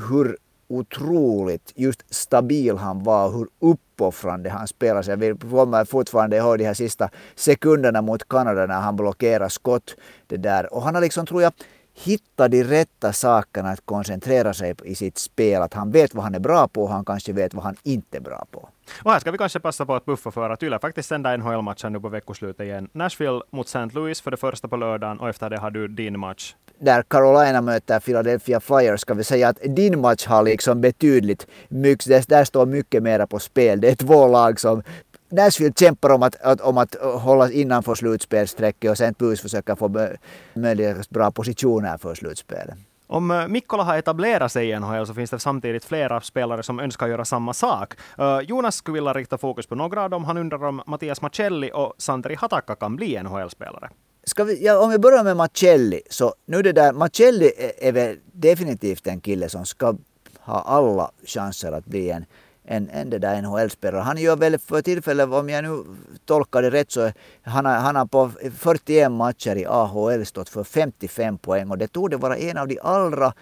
hur 0.08 0.36
otroligt 0.68 1.72
just 1.74 2.14
stabil 2.14 2.76
han 2.76 3.02
var, 3.02 3.30
hur 3.30 3.48
uppoffrande 3.58 4.50
han 4.50 4.68
spelade. 4.68 5.26
Jag 5.26 5.40
kommer 5.40 5.84
fortfarande 5.84 6.36
ihåg 6.36 6.58
de 6.58 6.64
här 6.64 6.74
sista 6.74 7.10
sekunderna 7.34 8.02
mot 8.02 8.28
Kanada 8.28 8.66
när 8.66 8.80
han 8.80 8.96
blockerade 8.96 9.50
skott. 9.50 9.96
Det 10.26 10.36
där. 10.36 10.74
Och 10.74 10.82
han 10.82 10.94
har 10.94 11.02
liksom, 11.02 11.26
tror 11.26 11.42
jag, 11.42 11.52
hittat 11.94 12.50
de 12.50 12.64
rätta 12.64 13.12
sakerna 13.12 13.70
att 13.70 13.86
koncentrera 13.86 14.54
sig 14.54 14.74
i 14.84 14.94
sitt 14.94 15.18
spel. 15.18 15.62
Att 15.62 15.74
han 15.74 15.90
vet 15.90 16.14
vad 16.14 16.24
han 16.24 16.34
är 16.34 16.40
bra 16.40 16.68
på 16.68 16.82
och 16.82 16.90
han 16.90 17.04
kanske 17.04 17.32
vet 17.32 17.54
vad 17.54 17.64
han 17.64 17.76
inte 17.82 18.16
är 18.16 18.20
bra 18.20 18.46
på. 18.50 18.68
Och 19.02 19.12
här 19.12 19.20
ska 19.20 19.30
vi 19.30 19.38
kanske 19.38 19.60
passa 19.60 19.86
på 19.86 19.94
att 19.94 20.04
buffa 20.04 20.30
för 20.30 20.50
att 20.50 20.62
Yle 20.62 20.78
faktiskt 20.78 21.08
sända 21.08 21.36
NHL-matchen 21.36 21.92
nu 21.92 22.00
på 22.00 22.08
veckoslutet 22.08 22.60
igen. 22.60 22.88
Nashville 22.92 23.40
mot 23.50 23.66
St. 23.66 23.90
Louis 23.92 24.20
för 24.20 24.30
det 24.30 24.36
första 24.36 24.68
på 24.68 24.76
lördagen 24.76 25.20
och 25.20 25.28
efter 25.28 25.50
det 25.50 25.58
har 25.58 25.70
du 25.70 25.88
din 25.88 26.18
match 26.18 26.54
där 26.82 27.02
Carolina 27.02 27.60
möter 27.60 28.00
Philadelphia 28.00 28.60
Flyers 28.60 29.00
ska 29.00 29.14
vi 29.14 29.24
säga 29.24 29.48
att 29.48 29.58
din 29.62 30.00
match 30.00 30.26
har 30.26 30.42
liksom 30.42 30.80
betydligt 30.80 31.46
mycket, 31.68 32.28
där 32.28 32.44
står 32.44 32.66
mycket 32.66 33.02
mera 33.02 33.26
på 33.26 33.38
spel. 33.38 33.80
Det 33.80 33.90
är 33.90 33.94
två 33.94 34.28
lag 34.28 34.60
som 34.60 34.82
Nashville 35.28 35.72
kämpar 35.76 36.10
om 36.10 36.22
att, 36.22 36.36
att, 36.40 36.60
om 36.60 36.78
att 36.78 36.94
hålla 37.02 37.50
innanför 37.50 37.94
slutspelsstrecket 37.94 38.90
och 38.90 39.00
St. 39.00 39.14
Louis 39.18 39.40
försöker 39.40 39.74
få 39.74 40.08
möjligt 40.54 41.10
bra 41.10 41.30
positioner 41.30 41.98
för 41.98 42.14
slutspelet. 42.14 42.74
Om 43.06 43.30
eh, 43.30 43.48
Mikkola 43.48 43.82
har 43.82 43.96
etablerat 43.96 44.52
sig 44.52 44.70
i 44.70 44.80
NHL 44.80 45.06
så 45.06 45.14
finns 45.14 45.30
det 45.30 45.38
samtidigt 45.38 45.84
flera 45.84 46.20
spelare 46.20 46.62
som 46.62 46.80
önskar 46.80 47.06
göra 47.06 47.24
samma 47.24 47.54
sak. 47.54 47.94
Eh, 48.18 48.40
Jonas 48.40 48.76
skulle 48.76 48.94
vilja 48.94 49.12
rikta 49.12 49.38
fokus 49.38 49.66
på 49.66 49.74
några 49.74 50.02
av 50.02 50.10
dem. 50.10 50.24
Han 50.24 50.36
undrar 50.36 50.64
om 50.64 50.82
Mattias 50.86 51.22
Macelli 51.22 51.70
och 51.74 51.94
Santeri 51.98 52.34
Hatakka 52.34 52.74
kan 52.74 52.96
bli 52.96 53.22
NHL-spelare. 53.22 53.90
Ska 54.24 54.44
vi, 54.44 54.64
ja, 54.64 54.84
om 54.84 54.90
vi 54.90 54.98
börjar 54.98 55.24
med 55.24 55.36
Macelli, 55.36 56.00
så 56.10 56.34
nu 56.46 56.62
det 56.62 56.72
där, 56.72 56.92
Macelli 56.92 57.52
är, 57.58 57.88
är 57.88 57.92
väl 57.92 58.18
definitivt 58.32 59.06
en 59.06 59.20
kille 59.20 59.48
som 59.48 59.66
ska 59.66 59.94
ha 60.40 60.60
alla 60.60 61.10
chanser 61.26 61.72
att 61.72 61.84
bli 61.84 62.10
en, 62.10 62.24
än, 62.64 62.90
än 62.90 63.10
det 63.10 63.18
där 63.18 63.42
NHL-spelare. 63.42 64.02
Han 64.02 64.16
gör 64.16 64.36
väl 64.36 64.58
för 64.58 64.82
tillfället, 64.82 65.28
om 65.28 65.48
jag 65.48 65.64
nu 65.64 65.84
tolkar 66.24 66.62
det 66.62 66.70
rätt, 66.70 66.92
så 66.92 67.12
han 67.42 67.64
har, 67.64 67.74
han 67.74 67.96
har 67.96 68.06
på 68.06 68.30
41 68.58 69.12
matcher 69.12 69.56
i 69.56 69.66
AHL 69.66 70.26
stått 70.26 70.48
för 70.48 70.64
55 70.64 71.38
poäng 71.38 71.70
och 71.70 71.78
det 71.78 71.88
tog 71.88 72.14
vara 72.14 72.36
en 72.36 72.58
av 72.58 72.68
de 72.68 72.78
allra 72.82 73.32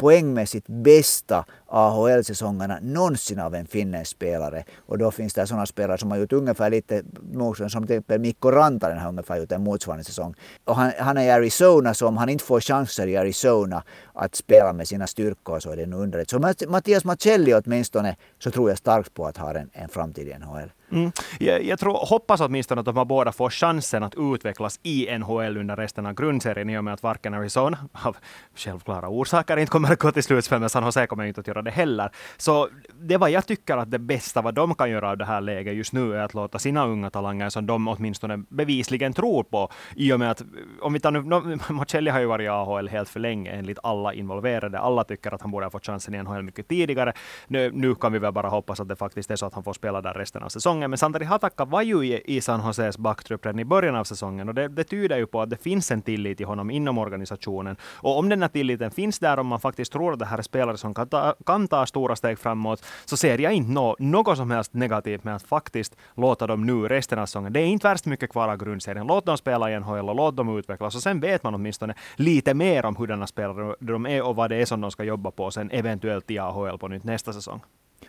poängmässigt 0.00 0.66
bästa 0.68 1.44
AHL-säsongerna 1.66 2.78
någonsin 2.82 3.40
av 3.40 3.54
en 3.54 3.66
finländsk 3.66 4.10
spelare. 4.10 4.64
Och 4.86 4.98
då 4.98 5.10
finns 5.10 5.34
det 5.34 5.46
sådana 5.46 5.66
spelare 5.66 5.98
som 5.98 6.10
har 6.10 6.18
gjort 6.18 6.32
ungefär 6.32 6.70
lite 6.70 7.02
motstånd, 7.32 7.72
som 7.72 7.86
till 7.86 7.96
exempel 7.96 8.20
Mikko 8.20 8.50
Rantanen 8.50 8.98
har 8.98 9.08
ungefär 9.08 9.36
gjort 9.36 9.52
en 9.52 9.64
motsvarande 9.64 10.04
säsong. 10.04 10.34
Och 10.64 10.76
han, 10.76 10.92
han 10.98 11.16
är 11.16 11.22
i 11.22 11.30
Arizona, 11.30 11.94
så 11.94 12.06
om 12.06 12.16
han 12.16 12.28
inte 12.28 12.44
får 12.44 12.60
chanser 12.60 13.06
i 13.06 13.16
Arizona 13.16 13.82
att 14.12 14.34
spela 14.34 14.72
med 14.72 14.88
sina 14.88 15.06
styrkor 15.06 15.60
så 15.60 15.70
är 15.70 15.76
det 15.76 15.86
nog 15.86 16.00
underligt. 16.00 16.30
Så 16.30 16.38
Mattias 16.68 17.04
Macelli 17.04 17.54
åtminstone 17.54 18.16
så 18.38 18.50
tror 18.50 18.68
jag 18.68 18.78
starkt 18.78 19.14
på 19.14 19.26
att 19.26 19.36
ha 19.36 19.54
en, 19.54 19.70
en 19.72 19.88
framtid 19.88 20.28
i 20.28 20.34
NHL. 20.38 20.70
Mm. 20.92 21.12
Jag, 21.38 21.64
jag 21.64 21.78
tror, 21.78 22.06
hoppas 22.06 22.40
åtminstone 22.40 22.80
att 22.80 22.84
de 22.84 22.96
här 22.96 23.04
båda 23.04 23.32
får 23.32 23.50
chansen 23.50 24.02
att 24.02 24.14
utvecklas 24.16 24.80
i 24.82 25.18
NHL 25.18 25.56
under 25.56 25.76
resten 25.76 26.06
av 26.06 26.14
grundserien 26.14 26.70
i 26.70 26.78
och 26.78 26.84
med 26.84 26.94
att 26.94 27.02
varken 27.02 27.34
Arizona 27.34 27.78
av 27.92 28.16
självklara 28.54 29.08
orsaker 29.08 29.56
inte 29.56 29.70
kommer 29.70 29.92
att 29.92 29.98
gå 29.98 30.12
till 30.12 30.22
slutspel, 30.22 30.60
men 30.60 30.70
San 30.70 30.84
Jose 30.84 31.06
kommer 31.06 31.24
inte 31.24 31.40
att 31.40 31.46
göra 31.46 31.62
det 31.62 31.70
heller. 31.70 32.10
Så 32.36 32.68
det 33.00 33.16
var 33.16 33.28
jag 33.28 33.46
tycker 33.46 33.76
att 33.76 33.90
det 33.90 33.98
bästa 33.98 34.42
vad 34.42 34.54
de 34.54 34.74
kan 34.74 34.90
göra 34.90 35.10
av 35.10 35.18
det 35.18 35.24
här 35.24 35.40
läget 35.40 35.74
just 35.74 35.92
nu 35.92 36.16
är 36.16 36.20
att 36.20 36.34
låta 36.34 36.58
sina 36.58 36.86
unga 36.86 37.10
talanger 37.10 37.48
som 37.48 37.66
de 37.66 37.88
åtminstone 37.88 38.44
bevisligen 38.48 39.12
tror 39.12 39.42
på, 39.42 39.68
i 39.96 40.12
och 40.12 40.18
med 40.18 40.30
att 40.30 40.42
om 40.80 40.92
vi 40.92 41.00
tar 41.00 41.10
nu, 41.10 41.22
no, 41.22 41.58
Marcelli 41.72 42.10
har 42.10 42.20
ju 42.20 42.26
varit 42.26 42.44
i 42.44 42.48
AHL 42.48 42.88
helt 42.88 43.08
för 43.08 43.20
länge 43.20 43.50
enligt 43.50 43.78
alla 43.82 44.14
involverade. 44.14 44.78
Alla 44.78 45.04
tycker 45.04 45.34
att 45.34 45.42
han 45.42 45.50
borde 45.50 45.66
ha 45.66 45.70
fått 45.70 45.86
chansen 45.86 46.14
i 46.14 46.22
NHL 46.22 46.42
mycket 46.42 46.68
tidigare. 46.68 47.12
Nu, 47.46 47.70
nu 47.74 47.94
kan 47.94 48.12
vi 48.12 48.18
väl 48.18 48.32
bara 48.32 48.48
hoppas 48.48 48.80
att 48.80 48.88
det 48.88 48.96
faktiskt 48.96 49.30
är 49.30 49.36
så 49.36 49.46
att 49.46 49.54
han 49.54 49.64
får 49.64 49.72
spela 49.72 50.00
där 50.00 50.14
resten 50.14 50.42
av 50.42 50.48
säsongen 50.48 50.79
säsongen. 50.80 50.90
Men 50.90 50.98
Santeri 50.98 51.24
Hatakka 51.24 51.64
var 51.64 51.82
ju 51.82 52.20
i 52.24 52.40
San 52.40 52.60
Joses 52.66 52.98
backtrupp 52.98 53.46
redan 53.46 53.60
i 53.60 53.64
början 53.64 53.96
av 53.96 54.04
säsongen 54.04 54.48
och 54.48 54.54
det, 54.54 54.68
det 54.68 54.84
tyder 54.84 55.18
ju 55.18 55.26
på 55.26 55.42
att 55.42 55.50
det 55.50 55.62
finns 55.62 55.90
en 55.90 56.02
tillit 56.02 56.38
till 56.38 56.46
honom 56.46 56.70
inom 56.70 56.98
organisationen. 56.98 57.76
Och 58.02 58.18
om 58.18 58.28
den 58.28 58.42
här 58.42 58.48
tilliten 58.48 58.90
finns 58.90 59.18
där, 59.18 59.38
om 59.38 59.46
man 59.46 59.60
faktiskt 59.60 59.92
tror 59.92 60.12
att 60.12 60.18
det 60.18 60.26
här 60.26 60.38
är 60.38 60.42
spelare 60.42 60.76
som 60.76 60.94
kan 60.94 61.08
ta, 61.08 61.34
kan 61.46 61.68
ta 61.68 61.86
stora 61.86 62.16
steg 62.16 62.38
framåt, 62.38 62.84
så 63.04 63.16
ser 63.16 63.38
jag 63.38 63.52
inte 63.52 63.70
no, 63.70 63.96
något 63.98 64.36
som 64.36 64.50
helst 64.50 64.74
negativt 64.74 65.24
med 65.24 65.36
att 65.36 65.42
faktiskt 65.42 65.96
låta 66.16 66.46
dem 66.46 66.66
nu 66.66 66.88
resten 66.88 67.18
av 67.18 67.26
säsongen. 67.26 67.52
Det 67.52 67.60
är 67.60 67.66
inte 67.66 67.88
värst 67.88 68.06
mycket 68.06 68.30
kvar 68.30 68.48
av 68.48 68.56
grundserien. 68.56 69.06
Låt 69.06 69.26
dem 69.26 69.36
spela 69.36 69.70
i 69.70 69.80
NHL 69.80 70.08
och 70.08 70.14
låt 70.14 70.36
dem 70.36 70.58
utvecklas. 70.58 70.94
Och 70.94 71.02
sen 71.02 71.20
vet 71.20 71.42
man 71.42 71.54
åtminstone 71.54 71.94
lite 72.16 72.54
mer 72.54 72.84
om 72.84 72.96
hurdana 72.96 73.26
spelare 73.26 73.74
de 73.80 74.06
är 74.06 74.22
och 74.22 74.36
vad 74.36 74.50
det 74.50 74.56
är 74.56 74.66
som 74.66 74.80
de 74.80 74.90
ska 74.90 75.04
jobba 75.04 75.30
på 75.30 75.50
sen 75.50 75.70
eventuellt 75.70 76.30
i 76.30 76.38
AHL 76.38 76.78
på 76.78 76.88
nytt 76.88 77.04
nästa 77.04 77.32
säsong. 77.32 77.60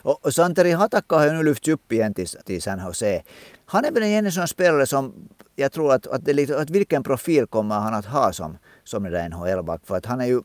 Och, 0.04 0.34
Santeri 0.34 0.72
Hatakka 0.72 1.16
har 1.16 1.26
ju 1.26 1.32
nu 1.32 1.44
lyfts 1.44 1.68
upp 1.68 1.92
igen 1.92 2.14
till, 2.14 2.28
till 2.28 2.62
San 2.62 2.80
Jose. 2.86 3.22
Han 3.66 3.86
är 3.86 3.92
väl 3.92 4.04
en 4.04 4.32
sån 4.32 4.48
spelare 4.48 4.86
som 4.86 5.14
jag 5.56 5.72
tror 5.72 5.94
att, 5.94 6.08
att, 6.08 6.26
det, 6.26 6.52
att 6.52 6.70
vilken 6.70 7.04
profil 7.04 7.48
kommer 7.48 7.76
han 7.76 7.94
att 7.94 8.06
ha 8.06 8.34
som, 8.34 8.58
som 8.84 9.04
den 9.04 9.12
där 9.12 9.30
NHL-back. 9.30 9.82
För 9.86 9.98
att 9.98 10.06
han 10.06 10.22
är 10.22 10.26
ju 10.26 10.42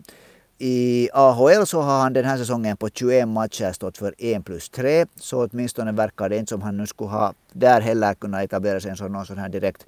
i 0.58 1.08
AHL 1.12 1.66
så 1.66 1.80
har 1.80 2.00
han 2.00 2.12
den 2.12 2.24
här 2.24 2.36
säsongen 2.36 2.76
på 2.76 2.88
21 2.88 3.28
matcher 3.28 3.72
stått 3.72 3.98
för 3.98 4.14
1 4.18 4.44
plus 4.44 4.68
3. 4.68 5.06
Så 5.20 5.46
åtminstone 5.46 5.92
verkar 5.92 6.28
det 6.28 6.36
inte 6.36 6.50
som 6.50 6.62
han 6.62 6.76
nu 6.76 6.86
skulle 6.86 7.10
ha 7.10 7.32
där 7.52 7.80
heller 7.80 8.14
kunnat 8.14 8.44
etablera 8.44 8.80
sig 8.80 8.96
som 8.96 9.12
någon 9.12 9.26
sån 9.26 9.38
här 9.38 9.48
direkt 9.48 9.86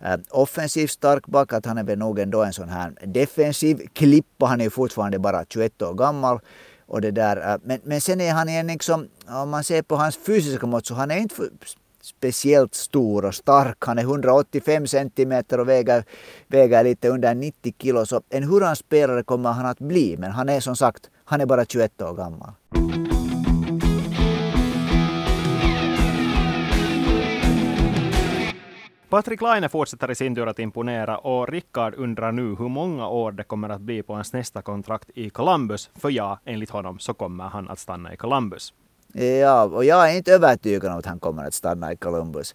äh, 0.00 0.16
offensiv 0.30 0.86
stark 0.86 1.26
back. 1.26 1.52
Att 1.52 1.66
han 1.66 1.78
är 1.78 1.84
väl 1.84 1.98
nog 1.98 2.18
ändå 2.18 2.42
en 2.42 2.52
sån 2.52 2.68
här 2.68 2.92
defensiv 3.06 3.86
klippa. 3.92 4.46
Han 4.46 4.60
är 4.60 4.64
ju 4.64 4.70
fortfarande 4.70 5.18
bara 5.18 5.44
21 5.48 5.82
år 5.82 5.94
gammal. 5.94 6.40
Och 6.90 7.00
det 7.00 7.10
där, 7.10 7.52
äh, 7.52 7.58
men, 7.62 7.80
men 7.84 8.00
sen 8.00 8.20
är 8.20 8.32
han 8.32 8.48
en 8.48 8.66
liksom, 8.66 9.08
om 9.28 9.50
man 9.50 9.64
ser 9.64 9.82
på 9.82 9.96
hans 9.96 10.16
fysiska 10.16 10.66
mått 10.66 10.86
så 10.86 10.94
han 10.94 11.10
är 11.10 11.16
inte 11.16 11.34
speciellt 12.02 12.74
stor 12.74 13.24
och 13.24 13.34
stark. 13.34 13.76
Han 13.80 13.98
är 13.98 14.02
185 14.02 14.86
centimeter 14.86 15.60
och 15.60 15.68
väger, 15.68 16.04
väger 16.48 16.84
lite 16.84 17.08
under 17.08 17.34
90 17.34 17.74
kilo. 17.78 18.06
Så 18.06 18.22
en 18.28 18.42
hurdan 18.42 18.76
spelare 18.76 19.22
kommer 19.22 19.52
han 19.52 19.66
att 19.66 19.78
bli. 19.78 20.16
Men 20.18 20.30
han 20.30 20.48
är 20.48 20.60
som 20.60 20.76
sagt, 20.76 21.10
han 21.24 21.40
är 21.40 21.46
bara 21.46 21.64
21 21.64 22.02
år 22.02 22.14
gammal. 22.14 22.50
Patrik 29.10 29.40
Laine 29.40 29.68
fortsätter 29.68 30.10
i 30.10 30.14
sin 30.14 30.34
tur 30.34 30.46
att 30.46 30.58
imponera 30.58 31.18
och 31.18 31.48
Rickard 31.48 31.94
undrar 31.96 32.32
nu 32.32 32.54
hur 32.58 32.68
många 32.68 33.08
år 33.08 33.32
det 33.32 33.44
kommer 33.44 33.68
att 33.68 33.80
bli 33.80 34.02
på 34.02 34.14
hans 34.14 34.32
nästa 34.32 34.62
kontrakt 34.62 35.10
i 35.14 35.30
Columbus. 35.30 35.90
För 35.94 36.10
ja, 36.10 36.38
enligt 36.44 36.70
honom 36.70 36.98
så 36.98 37.14
kommer 37.14 37.44
han 37.44 37.68
att 37.68 37.78
stanna 37.78 38.12
i 38.12 38.16
Columbus. 38.16 38.72
Ja, 39.12 39.64
och 39.64 39.84
jag 39.84 40.10
är 40.10 40.16
inte 40.16 40.32
övertygad 40.32 40.92
om 40.92 40.98
att 40.98 41.06
han 41.06 41.20
kommer 41.20 41.46
att 41.46 41.54
stanna 41.54 41.92
i 41.92 41.96
Columbus. 41.96 42.54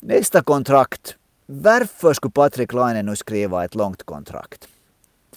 Nästa 0.00 0.42
kontrakt. 0.42 1.16
Varför 1.46 2.12
skulle 2.12 2.32
Patrik 2.32 2.72
Laine 2.72 3.06
nu 3.06 3.16
skriva 3.16 3.64
ett 3.64 3.74
långt 3.74 4.02
kontrakt? 4.02 4.68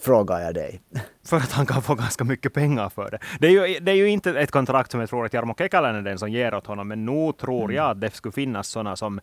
Frågar 0.02 0.40
jag 0.40 0.54
dig. 0.54 0.82
För 1.28 1.38
att 1.38 1.52
han 1.52 1.66
kan 1.66 1.82
få 1.82 1.96
ganska 1.96 2.24
mycket 2.24 2.54
pengar 2.54 2.90
för 2.90 3.12
det. 3.12 3.20
Det 3.40 3.48
är 3.48 3.52
ju, 3.52 3.80
det 3.80 3.92
är 3.92 3.96
ju 3.96 4.10
inte 4.10 4.40
ett 4.40 4.52
kontrakt 4.52 4.92
som 4.92 5.00
jag 5.00 5.10
tror 5.10 5.26
att 5.26 5.34
Jarmo 5.34 5.56
Kekäläinen 5.58 6.00
är 6.00 6.10
den 6.10 6.20
som 6.20 6.30
ger 6.32 6.54
åt 6.54 6.68
honom, 6.68 6.88
men 6.88 7.06
nog 7.06 7.38
tror 7.38 7.64
mm. 7.64 7.76
jag 7.76 7.90
att 7.90 8.02
det 8.02 8.12
skulle 8.12 8.34
finnas 8.34 8.68
sådana 8.68 8.96
som 8.96 9.20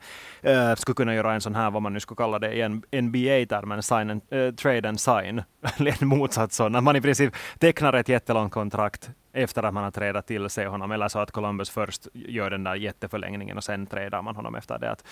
uh, 0.47 0.75
skulle 0.75 0.95
kunna 0.95 1.15
göra 1.15 1.35
en 1.35 1.41
sån 1.41 1.55
här, 1.55 1.71
vad 1.71 1.83
man 1.83 1.93
nu 1.93 2.01
skulle 2.01 2.17
kalla 2.17 2.39
det 2.39 2.53
i 2.53 2.61
en 2.61 2.83
NBA-termen, 2.93 3.83
sign 3.83 4.11
and, 4.11 4.23
uh, 4.33 4.55
trade 4.55 4.89
and 4.89 5.01
sign. 5.01 5.43
en 6.01 6.09
motsats 6.09 6.57
sån, 6.57 6.75
att 6.75 6.85
man 6.85 6.97
i 6.97 7.01
princip 7.01 7.35
tecknar 7.59 7.93
ett 7.93 8.09
jättelångt 8.09 8.53
kontrakt 8.53 9.11
efter 9.33 9.63
att 9.63 9.75
man 9.75 9.85
har 9.85 9.91
trädat 9.91 10.27
till 10.27 10.51
sig 10.51 10.67
honom, 10.67 10.93
eller 10.93 11.09
så 11.09 11.19
att 11.19 11.31
Columbus 11.31 11.71
först 11.71 12.09
gör 12.13 12.51
den 12.51 12.65
där 12.65 12.75
jätteförlängningen 12.75 13.57
och 13.57 13.65
sen 13.65 13.87
trädar 13.87 14.23
man 14.23 14.37
honom 14.37 14.55
efter 14.55 14.79
det. 14.79 14.91
Att, 14.91 15.05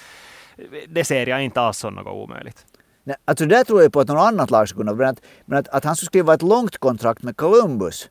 det 0.88 1.04
ser 1.04 1.26
jag 1.26 1.42
inte 1.42 1.60
alls 1.60 1.78
som 1.78 1.94
något 1.94 2.06
omöjligt. 2.06 2.66
Nej, 3.04 3.16
alltså 3.24 3.46
där 3.46 3.64
tror 3.64 3.82
jag 3.82 3.92
på 3.92 4.00
att 4.00 4.08
något 4.08 4.18
annat 4.18 4.50
lag 4.50 4.68
skulle 4.68 4.90
kunna, 4.90 4.94
men 4.94 5.08
att, 5.08 5.20
men 5.44 5.58
att, 5.58 5.68
att 5.68 5.84
han 5.84 5.96
skulle 5.96 6.06
skriva 6.06 6.34
ett 6.34 6.42
långt 6.42 6.78
kontrakt 6.78 7.22
med 7.22 7.36
Columbus. 7.36 8.10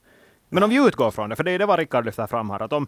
Men 0.49 0.63
om 0.63 0.69
vi 0.69 0.87
utgår 0.87 1.11
från 1.11 1.29
det, 1.29 1.35
för 1.35 1.43
det 1.43 1.51
är 1.51 1.59
det 1.59 1.65
vad 1.65 1.79
Rickard 1.79 2.05
lyfter 2.05 2.27
fram 2.27 2.49
här, 2.49 2.61
att 2.61 2.73
om, 2.73 2.87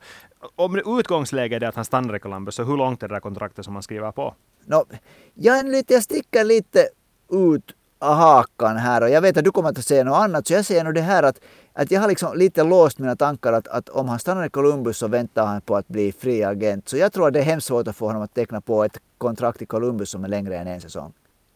om 0.55 0.99
utgångsläget 0.99 1.63
är 1.63 1.67
att 1.67 1.75
han 1.75 1.85
stannar 1.85 2.15
i 2.15 2.19
Columbus, 2.19 2.55
så 2.55 2.63
hur 2.63 2.77
långt 2.77 3.03
är 3.03 3.07
det 3.07 3.15
där 3.15 3.19
kontraktet 3.19 3.65
som 3.65 3.73
han 3.73 3.83
skriver 3.83 4.11
på? 4.11 4.35
No, 4.65 4.85
jag, 5.33 5.65
lite, 5.65 5.93
jag 5.93 6.03
sticker 6.03 6.43
lite 6.43 6.87
ut 7.31 7.75
hakan 7.99 8.77
här 8.77 9.01
och 9.01 9.09
jag 9.09 9.21
vet 9.21 9.37
att 9.37 9.43
du 9.43 9.51
kommer 9.51 9.69
att 9.69 9.85
säga 9.85 10.03
något 10.03 10.17
annat, 10.17 10.47
så 10.47 10.53
jag 10.53 10.65
säger 10.65 10.83
nog 10.83 10.93
det 10.93 11.01
här 11.01 11.23
att, 11.23 11.39
att 11.73 11.91
jag 11.91 12.01
har 12.01 12.07
liksom 12.07 12.37
lite 12.37 12.63
låst 12.63 12.99
mina 12.99 13.15
tankar 13.15 13.53
att, 13.53 13.67
att 13.67 13.89
om 13.89 14.09
han 14.09 14.19
stannar 14.19 14.45
i 14.45 14.49
Columbus 14.49 14.97
så 14.97 15.07
väntar 15.07 15.45
han 15.45 15.61
på 15.61 15.75
att 15.75 15.87
bli 15.87 16.11
fri 16.11 16.43
agent. 16.43 16.89
Så 16.89 16.97
jag 16.97 17.13
tror 17.13 17.27
att 17.27 17.33
det 17.33 17.39
är 17.39 17.43
hemskt 17.43 17.67
svårt 17.67 17.87
att 17.87 17.95
få 17.95 18.07
honom 18.07 18.21
att 18.21 18.33
teckna 18.33 18.61
på 18.61 18.83
ett 18.83 18.97
kontrakt 19.17 19.61
i 19.61 19.65
Columbus 19.65 20.09
som 20.09 20.23
är 20.23 20.27
längre 20.27 20.57
än 20.57 20.67
en 20.67 20.81
säsong. 20.81 21.13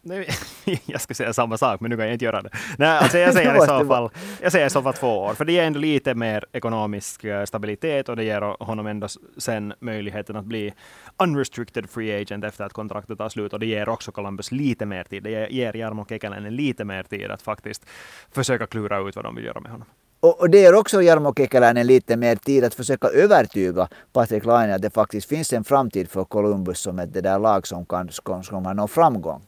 Nej, 0.08 0.28
jag 0.86 1.00
ska 1.00 1.14
säga 1.14 1.32
samma 1.32 1.58
sak, 1.58 1.80
men 1.80 1.90
nu 1.90 1.96
kan 1.96 2.04
jag 2.06 2.12
inte 2.12 2.24
göra 2.24 2.42
det. 2.42 2.50
Nej, 2.78 2.98
alltså 2.98 3.18
jag, 3.18 3.34
säger 3.38 3.56
i 3.56 3.66
så 3.66 3.86
fall, 3.86 4.10
jag 4.42 4.52
säger 4.52 4.66
i 4.66 4.70
så 4.70 4.82
fall 4.82 4.94
två 4.94 5.18
år, 5.18 5.34
för 5.34 5.44
det 5.44 5.52
ger 5.52 5.62
ändå 5.62 5.78
lite 5.78 6.14
mer 6.14 6.44
ekonomisk 6.52 7.24
eh, 7.24 7.44
stabilitet 7.44 8.08
och 8.08 8.16
det 8.16 8.24
ger 8.24 8.64
honom 8.64 8.86
ändå 8.86 9.08
sen 9.36 9.74
möjligheten 9.80 10.36
att 10.36 10.44
bli 10.44 10.74
unrestricted 11.22 11.90
free 11.90 12.22
agent 12.22 12.44
efter 12.44 12.64
att 12.64 12.72
kontraktet 12.72 13.18
tar 13.18 13.28
slut. 13.28 13.52
Och 13.52 13.60
det 13.60 13.66
ger 13.66 13.88
också 13.88 14.12
Columbus 14.12 14.52
lite 14.52 14.86
mer 14.86 15.04
tid. 15.04 15.22
Det 15.22 15.48
ger 15.50 15.76
Jarmo 15.76 16.06
Kekäläinen 16.08 16.56
lite 16.56 16.84
mer 16.84 17.02
tid 17.02 17.30
att 17.30 17.42
faktiskt 17.42 17.86
försöka 18.32 18.66
klura 18.66 19.08
ut 19.08 19.16
vad 19.16 19.24
de 19.24 19.34
vill 19.34 19.44
göra 19.44 19.60
med 19.60 19.70
honom. 19.70 19.86
Och, 20.20 20.40
och 20.40 20.50
det 20.50 20.58
ger 20.58 20.74
också 20.74 21.02
Jarmo 21.02 21.34
Kekäläinen 21.34 21.86
lite 21.86 22.16
mer 22.16 22.36
tid 22.36 22.64
att 22.64 22.74
försöka 22.74 23.08
övertyga 23.08 23.88
Patrik 24.12 24.44
Laine 24.44 24.74
att 24.74 24.82
det 24.82 24.90
faktiskt 24.90 25.28
finns 25.28 25.52
en 25.52 25.64
framtid 25.64 26.10
för 26.10 26.24
Columbus 26.24 26.80
som 26.80 26.98
ett 26.98 27.12
det 27.12 27.20
där 27.20 27.38
lag 27.38 27.66
som 27.66 27.86
kan, 27.86 28.08
som 28.42 28.64
kan 28.64 28.76
nå 28.76 28.88
framgång. 28.88 29.42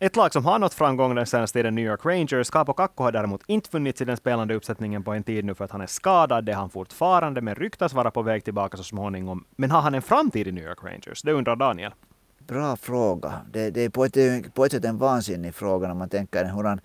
Ett 0.00 0.16
lag 0.16 0.32
som 0.32 0.44
har 0.44 0.58
nått 0.58 0.74
framgång 0.74 1.14
den 1.14 1.26
senaste 1.26 1.58
tiden, 1.58 1.74
New 1.74 1.84
York 1.84 2.04
Rangers. 2.04 2.50
Capo 2.50 2.72
Kakko 2.72 3.04
har 3.04 3.12
däremot 3.12 3.42
inte 3.46 3.70
funnits 3.70 4.00
i 4.00 4.04
den 4.04 4.16
spelande 4.16 4.54
uppsättningen 4.54 5.04
på 5.04 5.12
en 5.12 5.22
tid 5.22 5.44
nu 5.44 5.54
för 5.54 5.64
att 5.64 5.70
han 5.70 5.80
är 5.80 5.86
skadad. 5.86 6.44
Det 6.44 6.52
är 6.52 6.56
han 6.56 6.70
fortfarande, 6.70 7.40
men 7.40 7.54
ryktas 7.54 7.94
vara 7.94 8.10
på 8.10 8.22
väg 8.22 8.44
tillbaka 8.44 8.76
så 8.76 8.82
småningom. 8.82 9.44
Men 9.56 9.70
har 9.70 9.80
han 9.80 9.94
en 9.94 10.02
framtid 10.02 10.48
i 10.48 10.52
New 10.52 10.64
York 10.64 10.84
Rangers? 10.84 11.22
Det 11.22 11.32
undrar 11.32 11.56
Daniel. 11.56 11.92
Bra 12.38 12.76
fråga. 12.76 13.32
Det, 13.52 13.70
det 13.70 13.80
är 13.80 13.88
på 13.88 14.04
ett, 14.04 14.54
på 14.54 14.64
ett 14.64 14.72
sätt 14.72 14.84
en 14.84 14.98
vansinnig 14.98 15.54
fråga 15.54 15.88
när 15.88 15.94
man 15.94 16.08
tänker 16.08 16.44
hur 16.44 16.64
han 16.64 16.80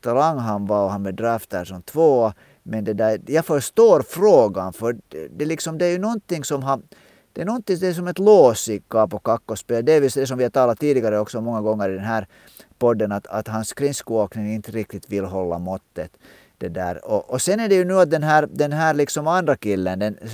talang 0.00 0.38
han 0.38 0.66
var 0.66 0.84
och 0.84 0.90
han 0.90 1.02
blev 1.02 1.14
draftad 1.14 1.64
som 1.64 1.82
tvåa. 1.82 2.34
Men 2.62 2.84
det 2.84 2.94
där, 2.94 3.20
jag 3.26 3.44
förstår 3.44 4.02
frågan 4.02 4.72
för 4.72 4.92
det, 5.08 5.28
det, 5.28 5.44
liksom, 5.44 5.78
det 5.78 5.86
är 5.86 5.90
ju 5.90 5.98
någonting 5.98 6.44
som 6.44 6.62
har 6.62 6.80
det 7.34 7.42
är 7.42 7.44
någonting, 7.44 7.78
det 7.80 7.88
är 7.88 7.92
som 7.92 8.08
ett 8.08 8.18
lås 8.18 8.68
i 8.68 8.82
Capo 8.88 9.18
Kakko-spel. 9.18 9.84
Det 9.84 9.92
är 9.92 10.00
det 10.00 10.26
som 10.26 10.38
vi 10.38 10.44
har 10.44 10.50
talat 10.50 10.78
tidigare 10.78 11.18
också 11.18 11.40
många 11.40 11.60
gånger 11.60 11.88
i 11.88 11.94
den 11.94 12.04
här 12.04 12.26
podden 12.78 13.12
att, 13.12 13.26
att 13.26 13.48
hans 13.48 13.68
skridskoåkning 13.68 14.54
inte 14.54 14.70
riktigt 14.70 15.10
vill 15.10 15.24
hålla 15.24 15.58
måttet. 15.58 16.10
Det 16.58 16.68
där. 16.68 17.04
Och, 17.04 17.30
och 17.30 17.42
sen 17.42 17.60
är 17.60 17.68
det 17.68 17.74
ju 17.74 17.84
nu 17.84 17.94
att 17.94 18.10
den 18.10 18.22
här, 18.22 18.48
den 18.50 18.72
här 18.72 18.94
liksom 18.94 19.26
andra 19.26 19.56
killen, 19.56 19.98
den 19.98 20.18
eh, 20.22 20.28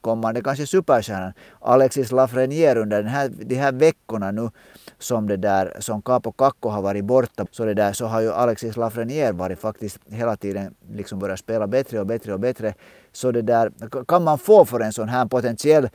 kommande 0.00 0.42
kanske 0.42 0.66
superstjärnan, 0.66 1.32
Alexis 1.60 2.12
Lafreniere 2.12 2.80
under 2.80 3.02
den 3.02 3.12
här, 3.12 3.28
de 3.28 3.54
här 3.54 3.72
veckorna 3.72 4.30
nu 4.30 4.50
som 4.98 5.26
det 5.26 5.36
där 5.36 5.76
som 5.80 6.02
Capo 6.02 6.32
Kakko 6.32 6.68
har 6.68 6.82
varit 6.82 7.04
borta 7.04 7.46
så 7.50 7.64
det 7.64 7.74
där 7.74 7.92
så 7.92 8.06
har 8.06 8.20
ju 8.20 8.32
Alexis 8.32 8.76
Lafreniere 8.76 9.32
varit 9.32 9.58
faktiskt 9.58 9.98
hela 10.10 10.36
tiden 10.36 10.74
liksom 10.92 11.18
börjat 11.18 11.38
spela 11.38 11.66
bättre 11.66 12.00
och 12.00 12.06
bättre 12.06 12.34
och 12.34 12.40
bättre. 12.40 12.74
Så 13.18 13.32
det 13.32 13.42
där 13.42 13.72
kan 14.08 14.24
man 14.24 14.38
få 14.38 14.64
för 14.64 14.80
en 14.80 14.92
sån 14.92 15.08
här 15.08 15.26
potentiell 15.26 15.88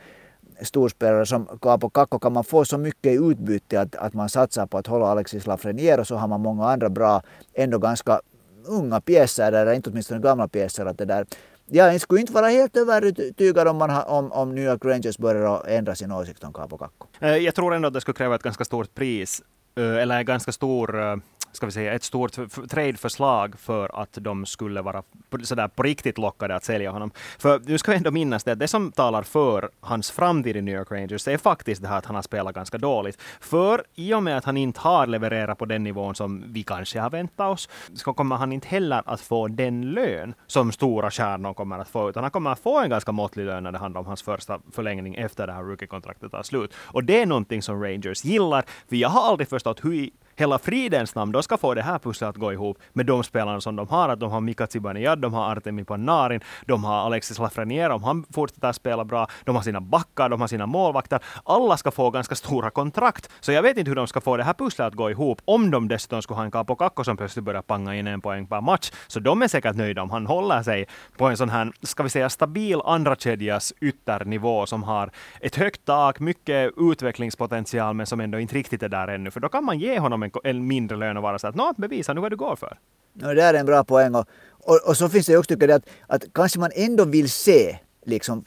storspelare 0.61 1.25
som 1.25 1.45
Capo 1.61 1.89
Kakko 1.89 2.19
kan 2.19 2.33
man 2.33 2.43
få 2.43 2.65
så 2.65 2.77
mycket 2.77 3.11
i 3.11 3.15
utbyte 3.15 3.81
att, 3.81 3.95
att 3.95 4.13
man 4.13 4.29
satsar 4.29 4.65
på 4.67 4.77
att 4.77 4.87
hålla 4.87 5.05
Alexis 5.05 5.47
Lafreniere 5.47 6.01
och 6.01 6.07
så 6.07 6.15
har 6.15 6.27
man 6.27 6.41
många 6.41 6.69
andra 6.69 6.89
bra, 6.89 7.21
ändå 7.53 7.77
ganska 7.77 8.21
unga 8.67 9.01
pjäser, 9.01 9.51
eller 9.51 9.73
inte 9.73 9.89
åtminstone 9.89 10.19
gamla 10.19 10.47
pjäser. 10.47 10.85
Att 10.85 10.97
det 10.97 11.05
där, 11.05 11.25
jag 11.65 12.01
skulle 12.01 12.21
inte 12.21 12.33
vara 12.33 12.47
helt 12.47 12.77
övertygad 12.77 13.67
om, 13.67 13.77
man 13.77 13.89
ha, 13.89 14.03
om, 14.03 14.31
om 14.31 14.55
New 14.55 14.63
York 14.63 14.85
Rangers 14.85 15.17
börjar 15.17 15.67
ändra 15.67 15.95
sin 15.95 16.11
åsikt 16.11 16.43
om 16.43 16.53
Capo 16.53 16.77
Kakko. 16.77 17.07
Eh, 17.19 17.37
jag 17.37 17.55
tror 17.55 17.73
ändå 17.73 17.87
att 17.87 17.93
det 17.93 18.01
skulle 18.01 18.15
kräva 18.15 18.35
ett 18.35 18.43
ganska 18.43 18.65
stort 18.65 18.95
pris, 18.95 19.41
eh, 19.77 19.97
eller 19.97 20.17
en 20.17 20.25
ganska 20.25 20.51
stor 20.51 21.01
eh, 21.01 21.15
ska 21.53 21.65
vi 21.65 21.71
säga, 21.71 21.93
ett 21.93 22.03
stort 22.03 22.31
trade-förslag 22.69 23.59
för 23.59 24.01
att 24.01 24.17
de 24.21 24.45
skulle 24.45 24.81
vara 24.81 25.03
sådär 25.43 25.67
på 25.67 25.83
riktigt 25.83 26.17
lockade 26.17 26.55
att 26.55 26.63
sälja 26.63 26.91
honom. 26.91 27.11
För 27.39 27.61
nu 27.65 27.77
ska 27.77 27.91
vi 27.91 27.97
ändå 27.97 28.11
minnas 28.11 28.43
det 28.43 28.51
att 28.51 28.59
det 28.59 28.67
som 28.67 28.91
talar 28.91 29.23
för 29.23 29.69
hans 29.79 30.11
framtid 30.11 30.57
i 30.57 30.61
New 30.61 30.75
York 30.75 30.91
Rangers 30.91 31.27
är 31.27 31.37
faktiskt 31.37 31.81
det 31.81 31.87
här 31.87 31.97
att 31.97 32.05
han 32.05 32.15
har 32.15 32.21
spelat 32.21 32.55
ganska 32.55 32.77
dåligt. 32.77 33.21
För 33.39 33.83
i 33.95 34.13
och 34.13 34.23
med 34.23 34.37
att 34.37 34.45
han 34.45 34.57
inte 34.57 34.79
har 34.79 35.07
levererat 35.07 35.57
på 35.57 35.65
den 35.65 35.83
nivån 35.83 36.15
som 36.15 36.43
vi 36.47 36.63
kanske 36.63 36.99
har 36.99 37.09
väntat 37.09 37.49
oss, 37.53 37.69
så 37.93 38.13
kommer 38.13 38.35
han 38.35 38.51
inte 38.51 38.67
heller 38.67 39.01
att 39.05 39.21
få 39.21 39.47
den 39.47 39.81
lön 39.91 40.33
som 40.47 40.71
stora 40.71 41.11
stjärnor 41.11 41.53
kommer 41.53 41.79
att 41.79 41.89
få, 41.89 42.09
utan 42.09 42.23
han 42.23 42.31
kommer 42.31 42.51
att 42.51 42.59
få 42.59 42.79
en 42.79 42.89
ganska 42.89 43.11
måttlig 43.11 43.45
lön 43.45 43.63
när 43.63 43.71
det 43.71 43.77
handlar 43.77 43.99
om 44.01 44.07
hans 44.07 44.21
första 44.21 44.59
förlängning 44.71 45.15
efter 45.15 45.47
det 45.47 45.53
här 45.53 45.63
rookie-kontraktet 45.63 46.31
tar 46.31 46.43
slut. 46.43 46.73
Och 46.75 47.03
det 47.03 47.21
är 47.21 47.25
någonting 47.25 47.61
som 47.61 47.83
Rangers 47.83 48.25
gillar, 48.25 48.65
för 48.89 48.95
jag 48.95 49.09
har 49.09 49.29
aldrig 49.29 49.47
förstått 49.47 49.85
hur 49.85 50.09
hela 50.35 50.59
fridens 50.59 51.15
namn, 51.15 51.31
de 51.31 51.43
ska 51.43 51.57
få 51.57 51.73
det 51.73 51.81
här 51.81 51.99
pusslet 51.99 52.29
att 52.29 52.37
gå 52.37 52.53
ihop 52.53 52.77
med 52.93 53.05
de 53.05 53.23
spelarna 53.23 53.61
som 53.61 53.75
de 53.75 53.87
har. 53.87 54.09
Att 54.09 54.19
de 54.19 54.31
har 54.31 54.41
Mika 54.41 54.67
Zibanejad, 54.67 55.19
de 55.19 55.33
har 55.33 55.51
Artemi 55.51 55.83
Panarin, 55.83 56.41
de 56.65 56.83
har 56.83 57.05
Alexis 57.05 57.39
Lafreniere 57.39 57.93
om 57.93 58.03
han 58.03 58.25
fortsätter 58.33 58.71
spela 58.71 59.05
bra, 59.05 59.27
de 59.45 59.55
har 59.55 59.63
sina 59.63 59.81
backar, 59.81 60.29
de 60.29 60.41
har 60.41 60.47
sina 60.47 60.65
målvakter. 60.65 61.19
Alla 61.43 61.77
ska 61.77 61.91
få 61.91 62.09
ganska 62.09 62.35
stora 62.35 62.69
kontrakt. 62.69 63.29
Så 63.39 63.51
jag 63.51 63.61
vet 63.61 63.77
inte 63.77 63.91
hur 63.91 63.95
de 63.95 64.07
ska 64.07 64.21
få 64.21 64.37
det 64.37 64.43
här 64.43 64.53
pusslet 64.53 64.87
att 64.87 64.93
gå 64.93 65.11
ihop 65.11 65.41
om 65.45 65.71
de 65.71 65.87
dessutom 65.87 66.21
skulle 66.21 66.37
ha 66.37 66.43
en 66.43 66.51
Capo 66.51 66.75
Kakko 66.75 67.03
som 67.03 67.17
plötsligt 67.17 67.45
börjar 67.45 67.61
panga 67.61 67.95
in 67.95 68.07
en 68.07 68.21
poäng 68.21 68.47
per 68.47 68.61
match. 68.61 68.91
Så 69.07 69.19
de 69.19 69.41
är 69.41 69.47
säkert 69.47 69.75
nöjda 69.75 70.01
om 70.01 70.11
han 70.11 70.25
håller 70.27 70.63
sig 70.63 70.85
på 71.17 71.25
en 71.25 71.37
sån 71.37 71.49
här, 71.49 71.71
ska 71.81 72.03
vi 72.03 72.09
säga, 72.09 72.29
stabil 72.29 72.81
andra 72.85 73.15
kedjas 73.15 73.73
ytternivå 73.81 74.65
som 74.65 74.83
har 74.83 75.11
ett 75.39 75.55
högt 75.55 75.85
tak, 75.85 76.19
mycket 76.19 76.71
utvecklingspotential, 76.77 77.93
men 77.93 78.05
som 78.05 78.19
ändå 78.19 78.39
inte 78.39 78.55
riktigt 78.55 78.83
är 78.83 78.89
där 78.89 79.07
ännu. 79.07 79.31
För 79.31 79.39
då 79.39 79.49
kan 79.49 79.63
man 79.63 79.79
ge 79.79 79.99
honom 79.99 80.22
en, 80.23 80.31
en 80.43 80.67
mindre 80.67 80.97
lön 80.97 81.17
och 81.17 81.23
vara 81.23 81.39
så 81.39 81.47
att 81.47 81.55
Nå, 81.55 81.73
bevisa 81.77 82.13
nu 82.13 82.21
vad 82.21 82.31
du 82.31 82.35
går 82.35 82.55
för. 82.55 82.77
Ja, 83.13 83.33
det 83.33 83.43
är 83.43 83.53
en 83.53 83.65
bra 83.65 83.83
poäng. 83.83 84.15
Och, 84.15 84.27
och, 84.49 84.79
och 84.87 84.97
så 84.97 85.09
finns 85.09 85.25
det 85.25 85.37
också 85.37 85.47
tycker 85.47 85.67
jag 85.67 85.75
att, 85.75 85.89
att 86.07 86.33
kanske 86.33 86.59
man 86.59 86.71
ändå 86.75 87.05
vill 87.05 87.29
se 87.29 87.79
liksom 88.05 88.45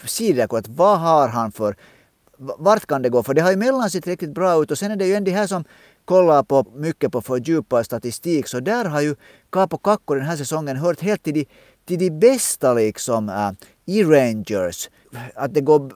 att 0.51 0.69
vad 0.69 1.01
har 1.01 1.29
han 1.29 1.53
för 1.53 1.77
vart 2.39 2.87
kan 2.87 3.03
det 3.03 3.09
gå? 3.09 3.23
För 3.23 3.35
det 3.35 3.43
har 3.43 3.51
ju 3.51 3.57
mellan 3.57 3.91
sett 3.91 4.07
riktigt 4.07 4.35
bra 4.35 4.63
ut 4.63 4.71
och 4.71 4.79
sen 4.79 4.91
är 4.91 4.97
det 4.97 5.07
ju 5.07 5.15
en 5.15 5.25
de 5.25 5.31
här 5.31 5.47
som 5.47 5.65
kollar 6.05 6.43
på 6.43 6.67
mycket 6.75 7.13
på 7.13 7.23
fördjupad 7.23 7.85
statistik 7.85 8.47
så 8.49 8.61
där 8.61 8.85
har 8.85 9.01
ju 9.01 9.17
Capo 9.51 9.79
Kakko 9.79 10.15
den 10.15 10.25
här 10.25 10.37
säsongen 10.37 10.77
hört 10.77 11.01
helt 11.01 11.23
till 11.23 11.35
de, 11.35 11.47
till 11.85 11.99
de 11.99 12.11
bästa 12.11 12.75
liksom 12.75 13.29
äh, 13.29 13.51
i 13.87 14.05
Rangers 14.05 14.91
att 15.35 15.55
det 15.55 15.61
går 15.61 15.93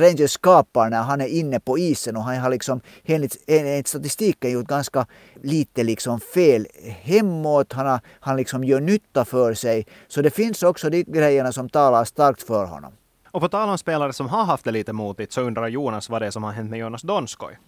Rangers 0.00 0.30
skapar 0.30 0.90
när 0.90 1.02
han 1.02 1.20
är 1.20 1.26
inne 1.26 1.60
på 1.60 1.78
isen 1.78 2.16
och 2.16 2.22
han 2.22 2.36
har 2.36 2.50
liksom 2.50 2.80
enligt, 3.04 3.36
enligt 3.46 3.88
statistiken 3.88 4.50
gjort 4.50 4.66
ganska 4.66 5.06
lite 5.42 5.82
liksom 5.82 6.20
fel 6.20 6.66
hemåt. 7.02 7.72
Han, 7.72 7.86
har, 7.86 8.00
han 8.20 8.36
liksom 8.36 8.64
gör 8.64 8.80
nytta 8.80 9.24
för 9.24 9.54
sig. 9.54 9.86
Så 10.08 10.22
det 10.22 10.30
finns 10.30 10.62
också 10.62 10.90
de 10.90 11.02
grejerna 11.02 11.52
som 11.52 11.68
talar 11.68 12.04
starkt 12.04 12.42
för 12.42 12.64
honom. 12.64 12.92
Och 13.30 13.40
på 13.40 13.48
tal 13.48 13.68
om 13.68 13.78
spelare 13.78 14.12
som 14.12 14.28
har 14.28 14.44
haft 14.44 14.64
det 14.64 14.70
lite 14.70 14.92
motigt 14.92 15.32
så 15.32 15.40
undrar 15.40 15.68
Jonas 15.68 16.10
vad 16.10 16.22
det 16.22 16.26
är 16.26 16.30
som 16.30 16.44
har 16.44 16.52
hänt 16.52 16.70
med 16.70 16.78
Jonas 16.78 17.02
Donskoj. 17.02 17.58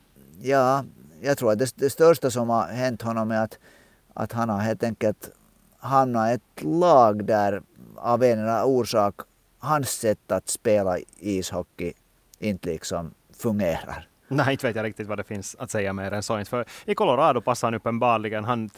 Ja, 0.42 0.84
jag 1.20 1.38
tror 1.38 1.52
att 1.52 1.58
det, 1.58 1.72
det 1.76 1.90
största 1.90 2.30
som 2.30 2.50
har 2.50 2.66
hänt 2.66 3.02
honom 3.02 3.30
är 3.30 3.44
att, 3.44 3.58
att 4.14 4.32
han 4.32 4.48
har 4.48 4.58
helt 4.58 4.82
enkelt 4.82 5.30
hamnat 5.78 6.30
i 6.30 6.34
ett 6.34 6.64
lag 6.64 7.24
där 7.24 7.62
av 7.96 8.22
en 8.22 8.38
eller 8.38 8.48
annan 8.48 8.64
orsak 8.64 9.14
hans 9.62 9.90
sätt 9.90 10.32
att 10.32 10.48
spela 10.48 10.98
ishockey 11.18 11.92
inte 12.38 12.68
liksom 12.68 13.14
fungerar. 13.38 14.08
Nej, 14.28 14.52
inte 14.52 14.66
vet 14.66 14.76
jag 14.76 14.84
riktigt 14.84 15.06
vad 15.06 15.18
det 15.18 15.24
finns 15.24 15.56
att 15.58 15.70
säga 15.70 15.92
mer 15.92 16.12
än 16.12 16.22
så. 16.22 16.44
För 16.44 16.64
I 16.84 16.94
Colorado 16.94 17.40
passar 17.40 17.66
han 17.66 17.74
uppenbarligen. 17.74 18.44
Han 18.44 18.70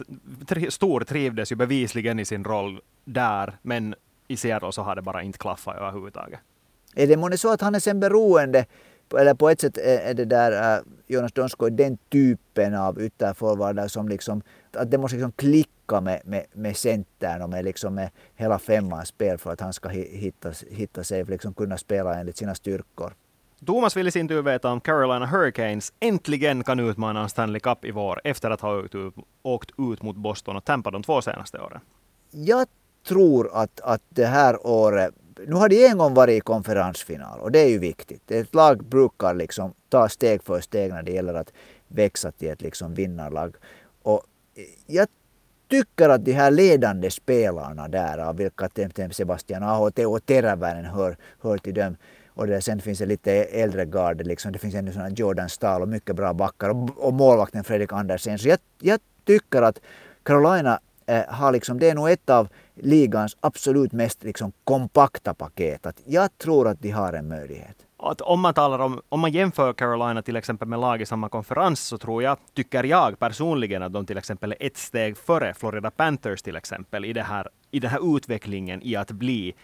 stor 0.68 1.01
trivdes 1.01 1.53
ju 1.53 1.57
bevisligen 1.57 2.18
i 2.18 2.25
sin 2.25 2.44
roll 2.44 2.81
där, 3.05 3.59
men 3.62 3.94
i 4.29 4.37
Seattle 4.37 4.73
så 4.73 4.83
har 4.83 4.97
det 4.97 5.03
bara 5.03 5.23
inte 5.23 5.38
klaffat 5.38 5.77
överhuvudtaget. 5.77 6.40
Är 6.94 7.07
det 7.07 7.16
månne 7.16 7.38
så 7.38 7.53
att 7.53 7.61
han 7.61 7.75
är 7.75 7.81
sen 7.81 8.01
beroende 8.01 8.66
eller 9.12 9.35
på 9.35 9.51
ett 9.51 9.61
sätt 9.61 9.79
är 9.79 10.14
det 10.14 10.25
där 10.25 10.79
uh, 10.79 10.85
Jonas 11.07 11.33
Donskoj 11.33 11.71
den 11.71 11.99
typen 12.09 12.75
av 12.75 13.03
ytterforwardar 13.03 13.88
som 13.88 14.09
liksom, 14.09 14.43
att 14.73 14.90
det 14.90 14.99
måste 14.99 15.17
liksom 15.17 15.33
klicka 15.33 16.01
med, 16.01 16.21
med, 16.25 16.47
med 16.53 16.77
centern 16.77 17.43
och 17.43 17.51
med, 17.51 17.64
liksom 17.64 17.95
med 17.95 18.11
hela 18.35 18.59
femmans 18.59 19.09
spel 19.09 19.38
för 19.38 19.53
att 19.53 19.61
han 19.61 19.73
ska 19.73 19.88
hitta, 19.88 20.53
hitta 20.71 21.05
sig, 21.05 21.25
liksom 21.25 21.55
kunna 21.55 21.79
spela 21.79 22.14
enligt 22.14 22.37
sina 22.37 22.55
styrkor. 22.55 23.14
Thomas 23.67 23.97
vill 23.97 24.09
i 24.09 24.11
sin 24.11 24.29
tur 24.29 24.43
veta 24.43 24.71
om 24.71 24.81
Carolina 24.81 25.27
Hurricanes 25.27 25.93
äntligen 26.01 26.64
kan 26.64 26.81
utmana 26.81 27.23
en 27.23 27.29
Stanley 27.29 27.61
Cup 27.61 27.85
i 27.85 27.90
vår 27.90 28.21
efter 28.25 28.51
att 28.51 28.61
ha 28.61 28.79
åkt 28.79 28.95
ut, 28.95 29.14
åkt 29.43 29.71
ut 29.79 30.03
mot 30.03 30.17
Boston 30.17 30.57
och 30.57 30.64
Tampa 30.64 30.90
de 30.90 31.03
två 31.03 31.23
senaste 31.23 31.59
åren. 31.59 31.81
Jag 32.31 32.67
tror 33.09 33.51
att, 33.53 33.81
att 33.81 34.03
det 34.09 34.27
här 34.27 34.67
året 34.67 35.14
nu 35.47 35.55
har 35.55 35.68
de 35.68 35.87
en 35.87 35.99
gång 35.99 36.14
varit 36.14 36.38
i 36.38 36.40
konferensfinal 36.40 37.40
och 37.40 37.53
det 37.53 37.59
är 37.59 37.68
ju 37.68 37.79
viktigt. 37.79 38.31
Ett 38.31 38.55
lag 38.55 38.85
brukar 38.85 39.35
liksom 39.35 39.75
ta 39.88 40.09
steg 40.09 40.42
för 40.42 40.61
steg 40.61 40.90
när 40.90 41.03
det 41.03 41.12
gäller 41.12 41.35
att 41.35 41.53
växa 41.88 42.33
till 42.33 42.49
ett 42.49 42.62
liksom 42.62 42.94
vinnarlag. 42.94 43.57
Och 44.03 44.23
jag 44.87 45.09
tycker 45.70 46.09
att 46.09 46.25
de 46.25 46.33
här 46.33 46.51
ledande 46.51 47.11
spelarna 47.11 47.88
där, 47.88 48.18
av 48.18 48.37
vilka 48.37 48.68
Sebastian 49.11 49.62
Aho 49.62 49.90
och 50.07 50.27
Teräväinen 50.27 50.85
hör, 50.85 51.16
hör 51.40 51.59
till 51.59 51.75
dem, 51.75 51.97
och 52.29 52.47
det, 52.47 52.62
sen 52.62 52.81
finns 52.81 52.99
det 52.99 53.07
lite 53.07 53.33
äldre 53.33 53.85
garde, 53.85 54.25
liksom. 54.25 54.53
det 54.53 54.59
finns 54.59 54.75
ännu 54.75 54.92
sådana 54.92 55.11
Jordan 55.11 55.49
Stahl 55.49 55.83
och 55.83 55.88
mycket 55.88 56.16
bra 56.16 56.33
backar 56.33 56.68
och, 56.70 57.07
och 57.07 57.14
målvakten 57.14 57.64
Fredrik 57.64 57.92
Andersen. 57.92 58.38
Så 58.38 58.49
jag, 58.49 58.59
jag 58.81 59.01
tycker 59.25 59.62
att 59.62 59.81
Carolina 60.23 60.81
eh, 61.07 61.23
har 61.29 61.53
liksom, 61.53 61.79
det 61.79 61.90
är 61.90 61.94
nog 61.94 62.11
ett 62.11 62.31
av 62.31 62.49
ligans 62.75 63.37
absolut 63.41 63.93
mest 63.93 64.25
liksom, 64.25 64.53
kompakta 64.65 65.35
paket. 65.35 65.87
Att 65.87 66.01
jag 66.07 66.39
tror 66.39 66.69
att 66.69 66.81
de 66.83 66.91
har 66.91 67.13
en 67.13 67.29
möjlighet. 67.29 67.77
Att 67.97 68.21
om 68.21 68.41
man 68.41 68.55
talar 68.55 68.79
om, 68.79 69.01
om 69.09 69.21
man 69.21 69.33
jämför 69.33 69.73
Carolina 69.73 70.23
till 70.23 70.37
exempel 70.37 70.69
med 70.69 70.79
lag 70.79 71.03
i 71.03 71.07
samma 71.07 71.29
konferens 71.29 71.81
så 71.81 71.99
tror 71.99 72.23
jag, 72.23 72.39
tycker 72.55 72.85
jag 72.85 73.19
personligen 73.19 73.83
att 73.83 73.93
de 73.93 74.07
till 74.07 74.19
exempel 74.19 74.53
är 74.53 74.67
ett 74.67 74.77
steg 74.77 75.17
före 75.17 75.55
Florida 75.55 75.91
Panthers 75.91 76.43
till 76.43 76.57
exempel 76.57 77.05
i, 77.05 77.13
det 77.13 77.23
här, 77.23 77.49
i 77.71 77.81
den 77.81 77.91
här 77.91 78.17
utvecklingen 78.17 78.83
i 78.83 78.97
att 78.97 79.11
bli 79.11 79.55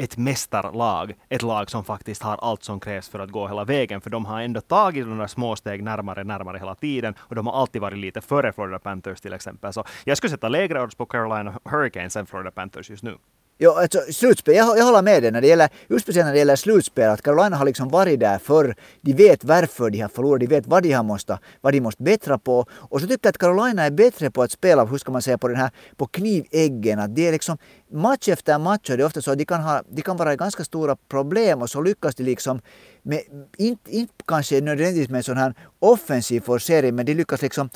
ett 0.00 0.16
mästarlag, 0.16 1.14
ett 1.28 1.42
lag 1.42 1.70
som 1.70 1.84
faktiskt 1.84 2.22
har 2.22 2.36
allt 2.36 2.64
som 2.64 2.80
krävs 2.80 3.08
för 3.08 3.18
att 3.18 3.30
gå 3.30 3.48
hela 3.48 3.64
vägen, 3.64 4.00
för 4.00 4.10
de 4.10 4.24
har 4.24 4.40
ändå 4.40 4.60
tagit 4.60 5.06
de 5.06 5.18
där 5.18 5.26
små 5.26 5.56
steg 5.56 5.82
närmare, 5.82 6.24
närmare 6.24 6.58
hela 6.58 6.74
tiden, 6.74 7.14
och 7.18 7.34
de 7.34 7.46
har 7.46 7.60
alltid 7.60 7.82
varit 7.82 7.98
lite 7.98 8.20
före 8.20 8.52
Florida 8.52 8.78
Panthers 8.78 9.20
till 9.20 9.32
exempel. 9.32 9.72
Så 9.72 9.84
jag 10.04 10.16
skulle 10.16 10.30
sätta 10.30 10.48
lägre 10.48 10.82
odds 10.82 10.94
på 10.94 11.06
Carolina 11.06 11.60
Hurricanes 11.64 12.16
än 12.16 12.26
Florida 12.26 12.50
Panthers 12.50 12.90
just 12.90 13.02
nu. 13.02 13.16
Jo, 13.62 13.70
alltså, 13.70 14.00
slutspel, 14.12 14.54
jag, 14.54 14.78
jag 14.78 14.84
håller 14.84 15.02
med 15.02 15.22
dig 15.22 15.30
när 15.30 15.40
det 15.40 15.46
gäller, 15.46 15.68
just 15.88 16.02
speciellt 16.02 16.26
när 16.26 16.32
det 16.32 16.38
gäller 16.38 16.56
slutspel, 16.56 17.10
att 17.10 17.22
Carolina 17.22 17.56
har 17.56 17.64
liksom 17.64 17.88
varit 17.88 18.20
där 18.20 18.38
förr. 18.38 18.74
De 19.00 19.12
vet 19.12 19.44
varför 19.44 19.90
de 19.90 20.00
har 20.00 20.08
förlorat, 20.08 20.40
de 20.40 20.46
vet 20.46 20.66
vad 20.66 20.82
de 20.82 20.92
har 20.92 21.02
måste, 21.02 21.38
vad 21.60 21.72
de 21.72 21.80
måste 21.80 22.02
bättra 22.02 22.38
på. 22.38 22.66
Och 22.72 23.00
så 23.00 23.06
tycker 23.06 23.20
jag 23.22 23.30
att 23.30 23.38
Carolina 23.38 23.82
är 23.84 23.90
bättre 23.90 24.30
på 24.30 24.42
att 24.42 24.50
spela, 24.50 24.84
hur 24.84 24.98
ska 24.98 25.12
man 25.12 25.22
säga, 25.22 25.38
på 25.38 25.48
den 25.48 25.56
här, 25.56 25.70
på 25.96 26.06
kniväggen. 26.06 26.98
Att 26.98 27.14
det 27.14 27.28
är 27.28 27.32
liksom 27.32 27.58
match 27.92 28.28
efter 28.28 28.58
match, 28.58 28.90
och 28.90 28.96
det 28.96 29.02
är 29.02 29.06
ofta 29.06 29.22
så 29.22 29.30
att 29.30 29.38
de 29.38 29.44
kan, 29.44 29.62
ha, 29.62 29.82
de 29.90 30.02
kan 30.02 30.16
vara 30.16 30.32
i 30.32 30.36
ganska 30.36 30.64
stora 30.64 30.96
problem 30.96 31.62
och 31.62 31.70
så 31.70 31.82
lyckas 31.82 32.14
de 32.14 32.22
liksom 32.24 32.60
med, 33.02 33.20
inte, 33.58 33.90
inte 33.90 34.14
kanske 34.26 34.60
nödvändigtvis 34.60 35.08
med 35.08 35.18
en 35.18 35.24
sån 35.24 35.36
här 35.36 35.54
offensiv 35.78 36.40
forcering, 36.40 36.94
men 36.94 37.06
de 37.06 37.14
lyckas 37.14 37.42
liksom 37.42 37.70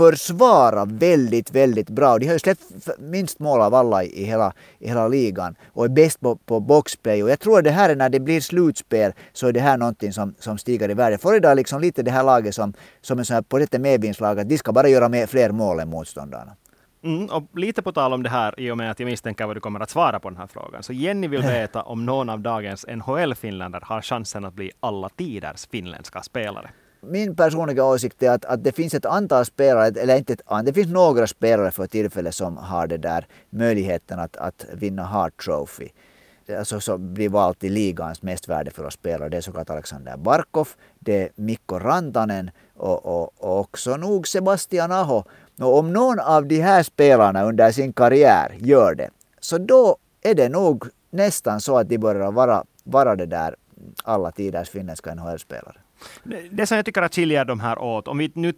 försvara 0.00 0.84
väldigt, 0.84 1.50
väldigt 1.50 1.90
bra. 1.90 2.18
De 2.18 2.26
har 2.26 2.32
ju 2.32 2.38
släppt 2.38 2.62
minst 2.98 3.38
mål 3.38 3.60
av 3.60 3.74
alla 3.74 4.04
i 4.04 4.24
hela, 4.24 4.52
i 4.78 4.88
hela 4.88 5.08
ligan 5.08 5.54
och 5.72 5.84
är 5.84 5.88
bäst 5.88 6.20
på, 6.20 6.36
på 6.36 6.60
boxplay. 6.60 7.22
Och 7.22 7.30
jag 7.30 7.40
tror 7.40 7.58
att 7.58 7.64
det 7.64 7.70
här 7.70 7.90
är 7.90 7.96
när 7.96 8.08
det 8.08 8.20
blir 8.20 8.40
slutspel 8.40 9.12
så 9.32 9.46
är 9.46 9.52
det 9.52 9.60
här 9.60 9.76
någonting 9.78 10.12
som, 10.12 10.34
som 10.38 10.58
stiger 10.58 10.90
i 10.90 10.94
värde. 10.94 11.18
Florida 11.18 11.50
är 11.50 11.54
liksom 11.54 11.80
lite 11.80 12.02
det 12.02 12.10
här 12.10 12.24
laget 12.24 12.54
som, 12.54 12.74
som 13.00 13.18
är 13.18 13.22
så 13.22 13.34
här 13.34 13.42
på 13.42 13.58
detta 13.58 13.78
medvindslag 13.78 14.40
att 14.40 14.48
de 14.48 14.58
ska 14.58 14.72
bara 14.72 14.88
göra 14.88 15.08
med 15.08 15.30
fler 15.30 15.50
mål 15.50 15.80
än 15.80 15.88
motståndarna. 15.88 16.56
Mm, 17.04 17.26
och 17.26 17.58
lite 17.58 17.82
på 17.82 17.92
tal 17.92 18.12
om 18.12 18.22
det 18.22 18.30
här, 18.30 18.60
i 18.60 18.70
och 18.70 18.76
med 18.76 18.90
att 18.90 19.00
jag 19.00 19.06
misstänker 19.06 19.46
vad 19.46 19.56
du 19.56 19.60
kommer 19.60 19.80
att 19.80 19.90
svara 19.90 20.20
på 20.20 20.30
den 20.30 20.38
här 20.38 20.46
frågan. 20.46 20.82
Så 20.82 20.92
Jenny 20.92 21.28
vill 21.28 21.42
veta 21.58 21.82
om 21.82 22.06
någon 22.06 22.28
av 22.28 22.40
dagens 22.40 22.86
NHL-finländare 22.88 23.82
har 23.86 24.02
chansen 24.02 24.44
att 24.44 24.54
bli 24.54 24.70
alla 24.80 25.08
tiders 25.08 25.68
finländska 25.70 26.22
spelare 26.22 26.70
min 27.00 27.36
personliga 27.36 27.84
åsikt 27.84 28.22
är 28.22 28.30
att, 28.30 28.44
att 28.44 28.64
det 28.64 28.72
finns 28.72 28.94
ett 28.94 29.06
antal 29.06 29.44
spelare, 29.44 29.86
eller 29.86 30.16
inte 30.16 30.32
ett 30.32 30.42
antal, 30.46 30.64
det 30.64 30.72
finns 30.72 30.92
några 30.92 31.26
spelare 31.26 31.70
för 31.70 31.86
tillfället 31.86 32.34
som 32.34 32.56
har 32.56 32.86
det 32.86 32.96
där 32.96 33.26
möjligheten 33.50 34.18
att, 34.18 34.36
att 34.36 34.66
vinna 34.72 35.02
Hart 35.02 35.44
Trophy. 35.44 35.88
Alltså 36.58 36.80
som 36.80 37.14
blir 37.14 37.28
vald 37.28 37.58
till 37.58 37.72
ligans 37.72 38.22
mest 38.22 38.48
värdefulla 38.48 38.90
spelare. 38.90 39.28
Det 39.28 39.36
är 39.36 39.40
såklart 39.40 39.70
Alexander 39.70 40.16
Barkov, 40.16 40.68
det 40.98 41.22
är 41.22 41.30
Mikko 41.34 41.78
Rantanen 41.78 42.50
och, 42.74 43.06
och, 43.06 43.32
och 43.38 43.60
också 43.60 43.96
nog 43.96 44.28
Sebastian 44.28 44.92
Aho. 44.92 45.24
Och 45.60 45.78
om 45.78 45.92
någon 45.92 46.20
av 46.20 46.46
de 46.46 46.60
här 46.60 46.82
spelarna 46.82 47.44
under 47.44 47.72
sin 47.72 47.92
karriär 47.92 48.56
gör 48.58 48.94
det, 48.94 49.10
så 49.40 49.58
då 49.58 49.96
är 50.22 50.34
det 50.34 50.48
nog 50.48 50.84
nästan 51.10 51.60
så 51.60 51.78
att 51.78 51.88
de 51.88 51.98
börjar 51.98 52.32
vara, 52.32 52.64
vara 52.84 53.16
det 53.16 53.26
där 53.26 53.56
alla 54.04 54.30
tiders 54.30 54.70
finländska 54.70 55.14
NHL-spelare. 55.14 55.76
Det 56.50 56.66
som 56.66 56.76
jag 56.76 56.86
tycker 56.86 57.02
att 57.02 57.14
skiljer 57.14 57.44
de 57.44 57.60
här 57.60 57.78
åt, 57.78 58.08
om 58.08 58.18
vi 58.18 58.32
nu, 58.34 58.52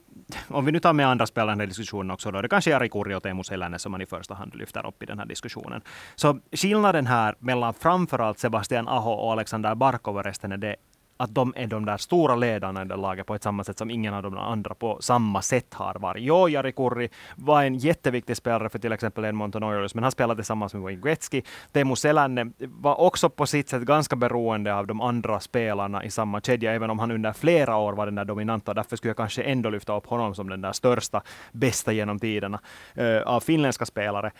om 0.48 0.64
vi 0.64 0.72
nu 0.72 0.80
tar 0.80 0.92
med 0.92 1.08
andra 1.08 1.26
spelare 1.26 1.62
i 1.64 1.66
diskussionen 1.66 2.10
också, 2.10 2.30
då 2.30 2.38
är 2.38 2.42
det 2.42 2.48
kanske 2.48 2.70
Jari 2.70 2.88
Kurri 2.88 3.14
och 3.14 3.22
Teemu 3.22 3.44
Selänne 3.44 3.78
som 3.78 3.92
man 3.92 4.02
i 4.02 4.06
första 4.06 4.34
hand 4.34 4.54
lyfter 4.54 4.86
upp 4.86 5.02
i 5.02 5.06
den 5.06 5.18
här 5.18 5.26
diskussionen. 5.26 5.82
Så 6.14 6.38
skillnaden 6.52 7.06
här 7.06 7.34
mellan 7.38 7.74
framförallt 7.74 8.38
Sebastian 8.38 8.88
Aho 8.88 9.10
och 9.10 9.32
Alexander 9.32 9.74
Barkov 9.74 10.16
och 10.16 10.24
resten 10.24 10.52
är 10.52 10.56
det 10.56 10.76
att 11.16 11.34
de 11.34 11.52
är 11.56 11.66
de 11.66 11.84
där 11.84 11.96
stora 11.96 12.36
ledarna 12.36 12.82
i 12.82 12.84
det 12.84 12.96
laget 12.96 13.26
på 13.26 13.34
ett 13.34 13.42
samma 13.42 13.64
sätt 13.64 13.78
som 13.78 13.90
ingen 13.90 14.14
av 14.14 14.22
de 14.22 14.38
andra 14.38 14.74
på 14.74 14.98
samma 15.00 15.42
sätt 15.42 15.74
har 15.74 15.94
varit. 15.94 16.22
Jo, 16.22 16.48
Jari 16.48 16.72
Kurri 16.72 17.08
var 17.36 17.62
en 17.62 17.74
jätteviktig 17.74 18.36
spelare 18.36 18.68
för 18.68 18.78
till 18.78 18.92
exempel 18.92 19.24
Edmonton 19.24 19.62
Oilers, 19.62 19.94
men 19.94 20.04
han 20.04 20.12
spelade 20.12 20.38
tillsammans 20.38 20.74
med 20.74 20.82
Wayne 20.82 21.02
Gretzky. 21.02 21.42
Teemu 21.72 21.96
Selänne 21.96 22.50
var 22.58 23.00
också 23.00 23.30
på 23.30 23.46
sitt 23.46 23.68
sätt 23.68 23.82
ganska 23.82 24.16
beroende 24.16 24.74
av 24.74 24.86
de 24.86 25.00
andra 25.00 25.40
spelarna 25.40 26.04
i 26.04 26.10
samma 26.10 26.40
kedja, 26.40 26.72
även 26.72 26.90
om 26.90 26.98
han 26.98 27.10
under 27.10 27.32
flera 27.32 27.76
år 27.76 27.92
var 27.92 28.06
den 28.06 28.14
där 28.14 28.24
dominanta. 28.24 28.74
Därför 28.74 28.96
skulle 28.96 29.10
jag 29.10 29.16
kanske 29.16 29.42
ändå 29.42 29.70
lyfta 29.70 29.96
upp 29.96 30.06
honom 30.06 30.34
som 30.34 30.48
den 30.48 30.60
där 30.60 30.72
största, 30.72 31.22
bästa 31.52 31.92
genom 31.92 32.18
tiderna 32.18 32.60
uh, 32.98 33.22
av 33.22 33.40
finländska 33.40 33.86
spelare. 33.86 34.30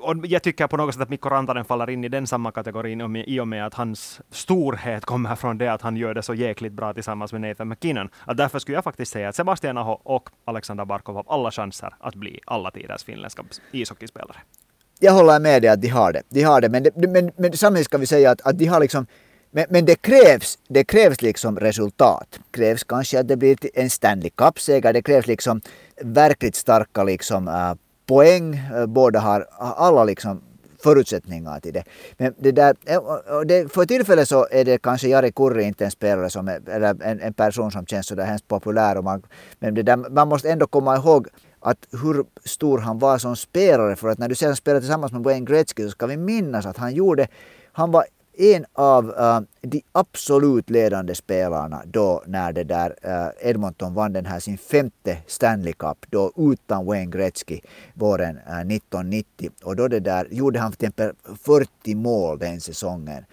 Och 0.00 0.16
jag 0.26 0.42
tycker 0.42 0.66
på 0.66 0.76
något 0.76 0.94
sätt 0.94 1.02
att 1.02 1.08
Mikko 1.08 1.28
Rantanen 1.28 1.64
faller 1.64 1.90
in 1.90 2.04
i 2.04 2.08
den 2.08 2.26
samma 2.26 2.50
kategorin 2.52 3.16
i 3.16 3.40
och 3.40 3.48
med 3.48 3.66
att 3.66 3.74
hans 3.74 4.20
storhet 4.30 5.04
kommer 5.04 5.36
från 5.36 5.58
det 5.58 5.68
att 5.68 5.82
han 5.82 5.96
gör 5.96 6.09
det 6.14 6.22
så 6.22 6.34
jäkligt 6.34 6.72
bra 6.72 6.94
tillsammans 6.94 7.32
med 7.32 7.40
Nathan 7.40 7.68
McKinnon. 7.68 8.08
Att 8.24 8.36
därför 8.36 8.58
skulle 8.58 8.76
jag 8.76 8.84
faktiskt 8.84 9.12
säga 9.12 9.28
att 9.28 9.36
Sebastian 9.36 9.78
Aho 9.78 9.92
och 10.02 10.28
Alexander 10.44 10.84
Barkov 10.84 11.14
har 11.14 11.24
alla 11.28 11.50
chanser 11.50 11.94
att 12.00 12.14
bli 12.14 12.40
alla 12.46 12.70
tiders 12.70 13.04
finländska 13.04 13.44
ishockeyspelare. 13.72 14.36
Jag 14.98 15.12
håller 15.12 15.40
med 15.40 15.62
dig 15.62 15.70
att 15.70 15.80
de 15.80 15.88
har 15.88 16.12
det. 16.12 16.22
De 16.28 16.42
har 16.42 16.60
det. 16.60 16.68
Men, 16.68 16.82
det, 16.82 17.08
men, 17.08 17.30
men 17.36 17.52
samtidigt 17.52 17.84
ska 17.84 17.98
vi 17.98 18.06
säga 18.06 18.30
att, 18.30 18.40
att 18.40 18.58
de 18.58 18.66
har 18.66 18.80
liksom 18.80 19.06
men, 19.52 19.66
men 19.70 19.84
det 19.84 20.02
krävs, 20.02 20.58
det 20.68 20.84
krävs 20.84 21.22
liksom 21.22 21.58
resultat. 21.58 22.26
Det 22.30 22.58
krävs 22.58 22.84
kanske 22.84 23.20
att 23.20 23.28
det 23.28 23.36
blir 23.36 23.58
en 23.74 23.90
Stanley 23.90 24.30
Cup-seger. 24.30 24.92
Det 24.92 25.02
krävs 25.02 25.26
liksom 25.26 25.60
verkligt 26.02 26.54
starka 26.54 27.04
liksom, 27.04 27.48
äh, 27.48 27.74
poäng. 28.06 28.54
Äh, 28.54 28.86
båda 28.86 29.20
har, 29.20 29.46
alla 29.58 30.04
liksom 30.04 30.42
förutsättningar 30.82 31.60
till 31.60 31.72
det. 31.72 31.84
Men 32.16 32.34
det 32.38 32.52
där, 32.52 32.74
eh, 32.86 33.00
det, 33.46 33.72
för 33.72 33.84
tillfället 33.84 34.28
så 34.28 34.46
är 34.50 34.64
det 34.64 34.78
kanske 34.78 35.08
Jari 35.08 35.32
Kurri 35.32 35.64
inte 35.64 35.84
en 35.84 35.90
spelare 35.90 36.30
som 36.30 36.48
är, 36.48 36.68
eller 36.68 37.02
en, 37.02 37.20
en 37.20 37.32
person 37.32 37.70
som 37.70 37.86
känns 37.86 38.06
sådär 38.06 38.24
hemskt 38.24 38.48
populär. 38.48 38.98
Och 38.98 39.04
man, 39.04 39.22
men 39.58 39.74
det 39.74 39.82
där, 39.82 39.96
man 39.96 40.28
måste 40.28 40.50
ändå 40.50 40.66
komma 40.66 40.96
ihåg 40.96 41.28
att 41.60 41.86
hur 42.02 42.24
stor 42.44 42.78
han 42.78 42.98
var 42.98 43.18
som 43.18 43.36
spelare. 43.36 43.96
För 43.96 44.08
att 44.08 44.18
när 44.18 44.28
du 44.28 44.34
sedan 44.34 44.56
spelar 44.56 44.80
tillsammans 44.80 45.12
med 45.12 45.22
Wayne 45.22 45.46
Gretzky 45.46 45.84
så 45.84 45.90
ska 45.90 46.06
vi 46.06 46.16
minnas 46.16 46.66
att 46.66 46.76
han 46.76 46.94
gjorde, 46.94 47.28
han 47.72 47.90
var 47.90 48.04
en 48.38 48.66
av 48.72 49.10
äh, 49.18 49.40
de 49.60 49.82
absolut 49.92 50.70
ledande 50.70 51.14
spelarna 51.14 51.82
då 51.86 52.22
när 52.26 52.52
det 52.52 52.64
där 52.64 52.96
äh, 53.02 53.50
Edmonton 53.50 53.94
vann 53.94 54.12
den 54.12 54.26
här 54.26 54.40
sin 54.40 54.58
femte 54.58 55.18
Stanley 55.26 55.72
Cup 55.72 56.06
då 56.10 56.32
utan 56.36 56.86
Wayne 56.86 57.10
Gretzky 57.10 57.60
våren 57.94 58.38
eh, 58.46 58.60
äh, 58.60 58.66
1990 58.66 59.50
och 59.62 59.76
då 59.76 59.88
det 59.88 60.00
där 60.00 60.26
gjorde 60.30 60.58
han 60.58 60.72
till 60.72 60.88
exempel 60.88 61.12
40 61.44 61.94
mål 61.94 62.38
den 62.38 62.60
säsongen. 62.60 63.24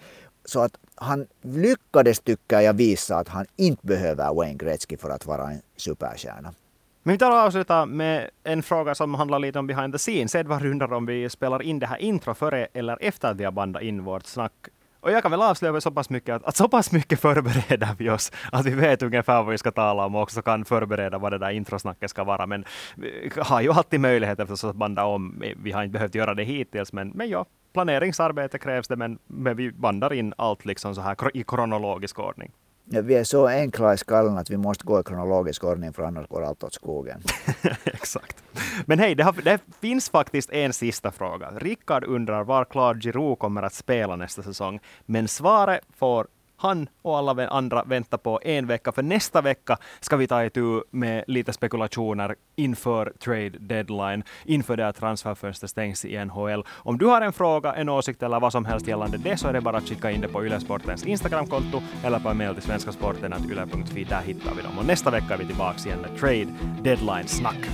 Så 0.44 0.60
att 0.60 0.72
han 0.94 1.26
lyckades 1.42 2.20
tycker 2.20 2.60
jag 2.60 2.74
visa 2.74 3.16
att 3.16 3.28
han 3.28 3.46
inte 3.56 3.86
behöver 3.86 4.34
Wayne 4.34 4.54
Gretzky 4.54 4.96
för 4.96 5.10
att 5.10 5.26
vara 5.26 5.50
en 5.50 5.60
superstjärna. 5.76 6.54
Men 7.02 7.12
vi 7.12 7.18
tar 7.18 7.30
och 7.30 7.36
avslutar 7.36 7.86
med 7.86 8.30
en 8.44 8.62
fråga 8.62 8.94
som 8.94 9.14
handlar 9.14 9.38
lite 9.38 9.58
om 9.58 9.66
behind 9.66 9.94
the 9.94 9.98
scenes. 9.98 10.34
Edvard 10.34 10.66
undrar 10.66 10.92
om 10.92 11.06
vi 11.06 11.30
spelar 11.30 11.62
in 11.62 11.78
det 11.78 11.86
här 11.86 11.98
intro 11.98 12.34
före 12.34 12.66
eller 12.72 12.98
efter 13.00 13.30
att 13.30 13.36
vi 13.36 13.44
har 13.44 13.52
bandat 13.52 13.82
in 13.82 14.04
vårt 14.04 14.26
snack 14.26 14.52
och 15.00 15.10
jag 15.10 15.22
kan 15.22 15.30
väl 15.30 15.42
avslöja 15.42 15.80
så 15.80 15.90
pass 15.90 16.10
mycket 16.10 16.34
att, 16.34 16.44
att 16.44 16.56
så 16.56 16.68
pass 16.68 16.92
mycket 16.92 17.20
förbereder 17.20 17.94
vi 17.98 18.10
oss 18.10 18.32
att 18.52 18.66
vi 18.66 18.70
vet 18.70 19.02
ungefär 19.02 19.42
vad 19.42 19.52
vi 19.52 19.58
ska 19.58 19.70
tala 19.70 20.06
om 20.06 20.14
och 20.14 20.22
också 20.22 20.42
kan 20.42 20.64
förbereda 20.64 21.18
vad 21.18 21.32
det 21.32 21.38
där 21.38 21.50
introsnacket 21.50 22.10
ska 22.10 22.24
vara. 22.24 22.46
Men 22.46 22.64
vi 22.96 23.30
har 23.36 23.60
ju 23.60 23.72
alltid 23.72 24.00
möjlighet 24.00 24.40
att 24.40 24.76
banda 24.76 25.04
om. 25.04 25.42
Vi 25.62 25.72
har 25.72 25.82
inte 25.82 25.92
behövt 25.92 26.14
göra 26.14 26.34
det 26.34 26.44
hittills, 26.44 26.92
men, 26.92 27.08
men 27.08 27.28
ja, 27.28 27.46
planeringsarbete 27.72 28.58
krävs 28.58 28.88
det, 28.88 28.96
men, 28.96 29.18
men 29.26 29.56
vi 29.56 29.72
bandar 29.72 30.12
in 30.12 30.34
allt 30.38 30.64
liksom 30.64 30.94
så 30.94 31.00
här 31.00 31.36
i 31.36 31.44
kronologisk 31.44 32.18
ordning. 32.18 32.52
Vi 32.90 33.14
är 33.14 33.24
så 33.24 33.46
enkla 33.46 33.94
i 33.94 33.96
skallen 33.96 34.38
att 34.38 34.50
vi 34.50 34.56
måste 34.56 34.84
gå 34.84 35.00
i 35.00 35.02
kronologisk 35.02 35.64
ordning 35.64 35.92
för 35.92 36.02
annars 36.02 36.28
går 36.28 36.44
allt 36.44 36.64
åt 36.64 36.74
skogen. 36.74 37.22
Exakt. 37.84 38.42
Men 38.86 38.98
hej, 38.98 39.14
det, 39.14 39.24
har, 39.24 39.34
det, 39.44 39.60
finns 39.80 40.10
faktiskt 40.10 40.50
en 40.50 40.72
sista 40.72 41.12
fråga. 41.12 41.50
Rickard 41.50 42.04
undrar 42.04 42.44
var 42.44 42.64
Claude 42.64 43.00
Giroux 43.00 43.40
kommer 43.40 43.62
att 43.62 43.74
spela 43.74 44.16
nästa 44.16 44.42
säsong. 44.42 44.80
Men 45.06 45.28
svaret 45.28 45.80
får 45.96 46.26
han 46.58 46.88
och 47.02 47.18
alla 47.18 47.48
andra 47.48 47.82
väntar 47.82 48.18
på 48.18 48.40
en 48.44 48.66
vecka, 48.66 48.92
för 48.92 49.02
nästa 49.02 49.40
vecka 49.40 49.78
ska 50.00 50.16
vi 50.16 50.26
ta 50.26 50.44
itu 50.44 50.82
med 50.90 51.24
lite 51.26 51.52
spekulationer 51.52 52.34
inför 52.56 53.12
trade 53.24 53.50
deadline, 53.50 54.22
inför 54.44 54.76
det 54.76 54.88
att 54.88 54.96
transferfönstret 54.96 55.70
stängs 55.70 56.04
i 56.04 56.24
NHL. 56.24 56.64
Om 56.68 56.98
du 56.98 57.06
har 57.06 57.20
en 57.20 57.32
fråga, 57.32 57.74
en 57.74 57.88
åsikt 57.88 58.22
eller 58.22 58.40
vad 58.40 58.52
som 58.52 58.64
helst 58.64 58.88
gällande 58.88 59.18
det 59.18 59.36
så 59.36 59.48
är 59.48 59.52
det 59.52 59.60
bara 59.60 59.76
att 59.76 59.88
skicka 59.88 60.10
in 60.10 60.20
det 60.20 60.28
på 60.28 60.44
Ylesportens 60.46 61.06
Instagramkonto 61.06 61.82
eller 62.04 62.18
på 62.18 62.28
en 62.28 62.36
mail 62.36 62.54
till 62.54 62.62
svenskasporten.yle.fi. 62.62 64.04
Där 64.04 64.22
hittar 64.22 64.54
vi 64.54 64.62
dem. 64.62 64.78
Och 64.78 64.86
nästa 64.86 65.10
vecka 65.10 65.34
är 65.34 65.38
vi 65.38 65.46
tillbaka 65.46 65.78
igen 65.86 66.00
med 66.00 66.20
trade 66.20 66.48
deadline-snack. 66.82 67.70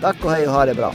Tack 0.00 0.24
och 0.24 0.30
hej 0.30 0.46
och 0.46 0.52
ha 0.52 0.66
det 0.66 0.74
bra. 0.74 0.92